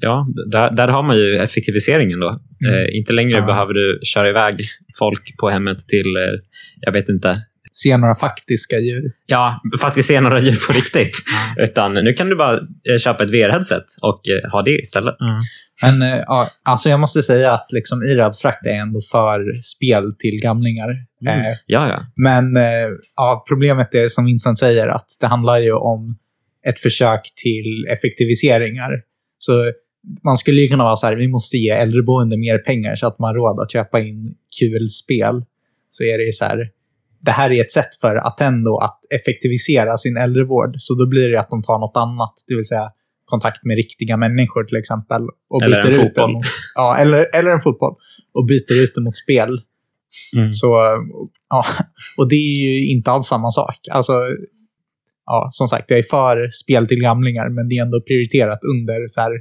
[0.00, 2.40] Ja, där, där har man ju effektiviseringen då.
[2.64, 2.74] Mm.
[2.74, 3.46] Eh, inte längre Ja.
[3.46, 4.64] behöver du köra iväg
[4.98, 6.40] folk på hemmet till, eh,
[6.80, 9.12] jag vet inte, Se några faktiska djur.
[9.26, 11.16] ja, faktiskt se några djur på riktigt.
[11.56, 15.14] Utan nu kan du bara eh, köpa ett VR-headset och eh, ha det istället.
[15.18, 15.40] Ja.
[15.82, 19.62] Men eh, ja, alltså jag måste säga att liksom i det abstrakta är ändå för
[19.62, 20.88] spel till gamlingar.
[21.26, 21.40] Mm.
[21.40, 22.00] Eh, Ja, ja.
[22.16, 22.56] Men
[23.16, 26.18] ja, problemet är som Vincent säger att det handlar ju om
[26.66, 29.02] ett försök till effektiviseringar.
[29.38, 29.72] Så
[30.24, 33.18] man skulle ju kunna vara så här, vi måste ge äldreboende mer pengar så att
[33.18, 35.44] man har råd att köpa in kul spel.
[35.90, 36.70] Så är det ju så här,
[37.24, 40.74] det här är ett sätt för Attendo att effektivisera sin äldrevård.
[40.78, 42.90] Så då blir det att de tar något annat, det vill säga
[43.24, 45.22] kontakt med riktiga människor till exempel.
[45.50, 46.32] Och Eller en byter ut fotboll.
[46.32, 46.42] mot,
[46.74, 47.94] ja, eller, eller en fotboll.
[48.34, 49.60] Och byter ut det mot spel.
[50.36, 50.52] Mm.
[50.52, 50.66] Så,
[51.50, 51.64] ja,
[52.18, 53.76] och det är ju inte alls samma sak.
[53.90, 54.12] Alltså,
[55.26, 59.06] ja, som sagt, jag är för spel till gamlingar, men det är ändå prioriterat under
[59.06, 59.32] så här,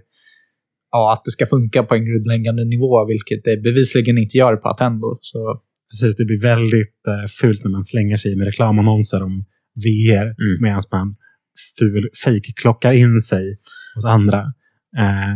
[0.91, 4.69] ja, att det ska funka på en grundläggande nivå, vilket det bevisligen inte gör på
[4.69, 5.17] Attendo.
[5.21, 5.59] Så,
[5.94, 10.62] Precis, det blir väldigt eh, fult när man slänger sig med reklamannonser om VR Mm.
[10.62, 11.16] medan man
[11.78, 13.58] ful, fake-klockar in sig
[13.96, 14.39] hos andra.
[14.98, 15.36] Eh,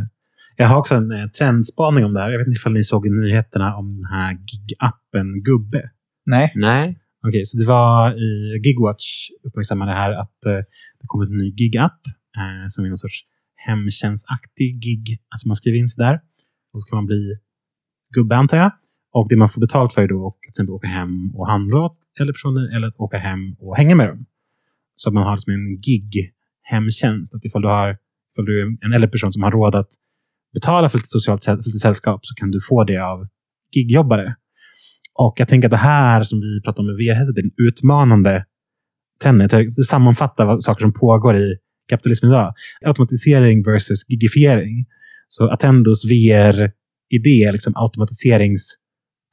[0.55, 2.29] jag har också en eh, trendspaning om det här.
[2.29, 5.89] Jag vet inte ifall ni såg i nyheterna om den här gig-appen Gubbe.
[6.25, 6.51] nej.
[6.55, 6.99] Nej.
[7.27, 9.05] Okej, så det var i Gigwatch
[9.43, 10.51] uppmärksammade här att eh,
[10.99, 12.01] det kom en ny gig-app
[12.37, 13.19] eh, som är någon sorts
[13.55, 15.17] hemtjänstaktig gig.
[15.29, 16.19] Alltså man skriver in sig där
[16.73, 17.35] och så kan man bli
[18.15, 18.71] gubbe antar jag.
[19.17, 21.79] Och det man får betalt för är då att till exempel åka hem och handla
[21.85, 24.25] åt eller personer eller att åka hem och hänga med dem.
[24.95, 27.35] Så att man har liksom en gig-hemtjänst.
[27.35, 27.97] Att ifall du, har,
[28.33, 29.87] ifall du är en äldre person som har råd att
[30.53, 33.27] betala för lite socialt för lite sällskap så kan du få det av
[33.75, 34.35] gigjobbare.
[35.13, 38.45] Och jag tänker att det här som vi pratar om med VR-headset är en utmanande
[39.21, 39.49] trend.
[39.49, 41.57] Det sammanfattar vad saker som pågår i
[41.89, 42.53] kapitalismen idag.
[42.85, 44.85] Automatisering versus gigifiering.
[45.27, 47.73] Så Attendos VR-idé är liksom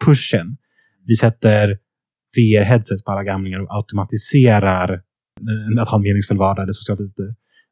[0.04, 0.56] pushen.
[1.06, 1.78] Vi sätter
[2.36, 7.22] VR-headset på alla gamlingar och automatiserar eh, att ha en meningsfull vardag eller socialt ute.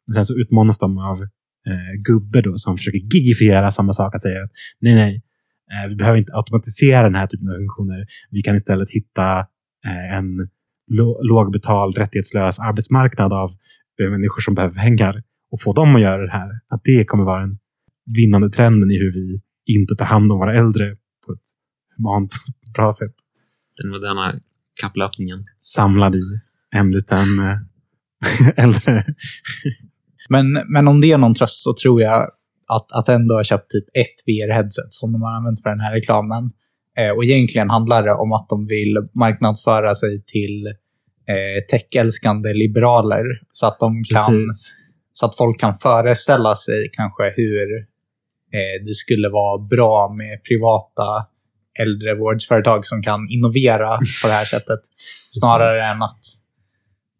[0.07, 1.23] Men sen så utmanas de av
[1.67, 4.15] eh, gubbe då, som försöker gigifiera samma sak.
[4.15, 4.51] Att säga att
[4.81, 5.23] nej, nej,
[5.73, 8.07] eh, vi behöver inte automatisera den här typen av funktioner.
[8.31, 9.39] Vi kan istället hitta
[9.87, 10.49] eh, en
[11.23, 13.51] lågbetald, rättighetslös arbetsmarknad av
[14.03, 16.51] eh, människor som behöver pengar och få dem att göra det här.
[16.69, 17.59] Att det kommer vara den
[18.17, 19.41] vinnande trenden i hur vi
[19.75, 20.97] inte tar hand om våra äldre
[21.27, 21.49] på ett
[22.03, 22.35] humant
[22.75, 23.15] bra sätt.
[23.83, 24.35] Den moderna
[24.81, 25.45] kapplöpningen.
[25.59, 26.21] Samlad i
[26.75, 27.59] en liten eh,
[28.65, 29.05] äldre.
[30.29, 32.31] Men, men om det är någon tröst så tror jag
[32.69, 36.51] att Attendo har köpt typ ett VR-headset som de har använt för den här reklamen.
[36.99, 43.25] Eh, och egentligen handlar det om att de vill marknadsföra sig till eh, techälskande liberaler
[43.53, 44.75] så att de kan Precis.
[45.13, 47.79] så att folk kan föreställa sig kanske hur
[48.53, 51.27] eh, det skulle vara bra med privata
[51.81, 54.81] äldrevårdsföretag som kan innovera på det här sättet.
[55.31, 56.21] Snarare än att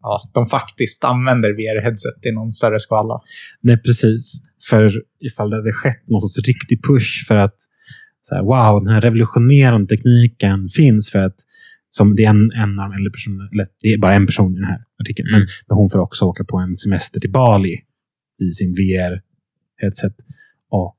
[0.01, 3.21] ja, de faktiskt använder VR-headset i någon större skala.
[3.61, 4.43] Nej, precis.
[4.69, 7.55] För ifall det hade skett någon sorts riktig push för att
[8.21, 11.35] så här, wow, den här revolutionerande tekniken finns för att
[11.89, 13.11] som det är en, en av de äldre
[13.53, 15.47] eller det är bara en person i den här artikeln, men, Mm.
[15.67, 17.79] men hon får också åka på en semester till Bali
[18.41, 20.15] i sin VR-headset.
[20.71, 20.97] Och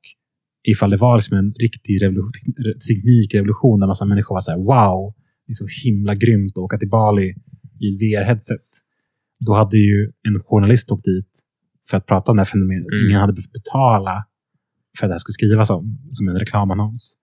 [0.64, 2.54] ifall det var liksom en riktig revolution,
[2.88, 5.14] teknikrevolution där massa människor var så här, wow,
[5.46, 7.34] det är så himla grymt att åka till Bali
[7.80, 8.68] i VR-headset.
[9.40, 11.32] Då hade ju en journalist åkt dit
[11.88, 12.86] för att prata om det här fenomenet.
[12.92, 13.06] Mm.
[13.06, 14.24] Ingen hade behövt betala
[14.98, 17.18] för att det här skulle skrivas om som en reklamannons.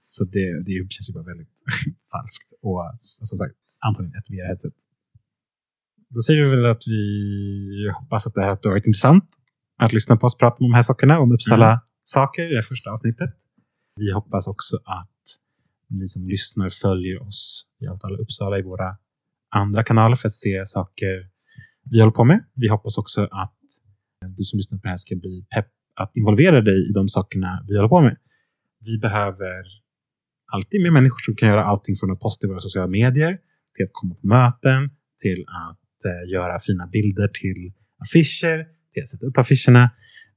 [0.00, 1.54] Så det, det känns ju bara väldigt
[2.12, 2.52] falskt.
[2.62, 3.54] Och som sagt,
[3.86, 4.74] antagligen ett VR-headset.
[6.10, 9.28] Då säger vi väl att vi hoppas att det här har varit intressant
[9.78, 12.90] att lyssna på oss prata om de här sakerna, om Uppsala saker i det första
[12.90, 13.30] avsnittet.
[13.96, 15.20] Vi hoppas också att
[15.88, 18.96] ni som lyssnar följer oss i Allt alla Uppsala i våra
[19.48, 21.30] andra kanaler för att se saker
[21.90, 22.44] vi håller på med.
[22.54, 23.58] Vi hoppas också att
[24.36, 27.64] du som lyssnar på det här ska bli pepp att involvera dig i de sakerna
[27.68, 28.16] vi håller på med.
[28.84, 29.62] Vi behöver
[30.52, 33.38] alltid mer människor som kan göra allting från att posta i våra sociala medier
[33.74, 34.90] till att komma på möten,
[35.22, 39.84] till att eh, göra fina bilder till affischer, till att sätta upp affischerna.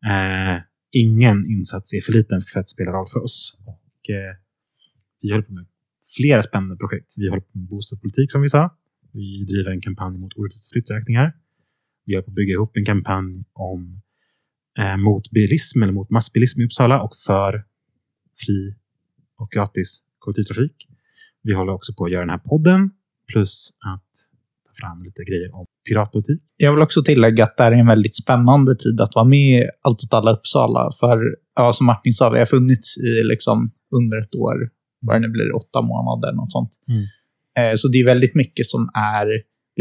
[0.06, 0.62] Eh,
[0.92, 3.58] ingen insats är för liten för att spela roll för oss.
[3.66, 4.36] Och, eh,
[5.22, 5.66] vi håller på med
[6.18, 7.14] flera spännande projekt.
[7.18, 8.78] Vi håller på med bostadspolitik som vi sa.
[9.12, 11.38] Vi driver en kampanj mot orättvisa flytträkningar.
[12.06, 14.02] Vi håller på att bygga ihop en kampanj om,
[14.78, 17.66] eh, mot bilism eller mot massbilism i Uppsala och för
[18.46, 18.76] fri
[19.36, 20.88] och gratis kollektivtrafik.
[21.42, 22.92] Vi håller också på att göra den här podden
[23.28, 24.31] plus att
[24.72, 26.42] ta fram lite grejer om piratpolitik.
[26.58, 29.62] Jag vill också tillägga att det här är en väldigt spännande tid att vara med
[29.62, 30.92] i Allt åt alla Uppsala.
[31.00, 31.18] För
[31.56, 34.58] ja, som Martin sa, vi har funnits i liksom under ett år,
[35.02, 36.72] vad det nu blir, åtta månader, något sånt.
[36.92, 37.04] Mm.
[37.60, 39.28] Eh, så det är väldigt mycket som är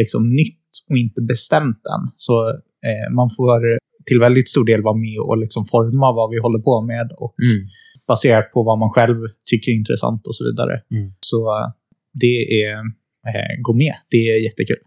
[0.00, 2.02] liksom nytt och inte bestämt än.
[2.16, 2.48] Så
[2.88, 3.60] eh, man får
[4.06, 7.34] till väldigt stor del vara med och liksom forma vad vi håller på med och
[7.42, 7.68] Mm.
[8.08, 9.16] baserat på vad man själv
[9.50, 10.74] tycker är intressant och så vidare.
[10.90, 11.12] Mm.
[11.20, 11.68] Så eh,
[12.22, 12.76] det är,
[13.26, 13.94] eh, gå med.
[14.08, 14.78] Det är jättekul.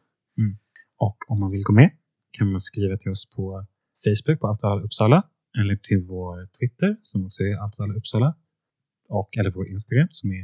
[0.98, 1.92] Och om man vill gå med
[2.32, 3.66] kan man skriva till oss på
[4.04, 5.24] Facebook på Allt Uppsala
[5.60, 8.36] eller till vår Twitter som också är Allt Uppsala
[9.10, 10.44] och eller vår Instagram som är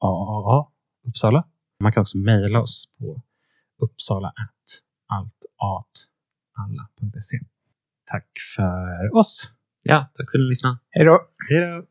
[0.00, 0.66] AAA
[1.08, 1.48] Uppsala.
[1.82, 3.22] Man kan också mejla oss på
[3.78, 4.32] uppsala
[5.06, 7.38] altatalla.se.
[8.04, 9.52] Tack för oss.
[9.82, 10.78] Ja, tack för att ni lyssnade.
[10.90, 11.28] Hej då!
[11.48, 11.86] Hej då!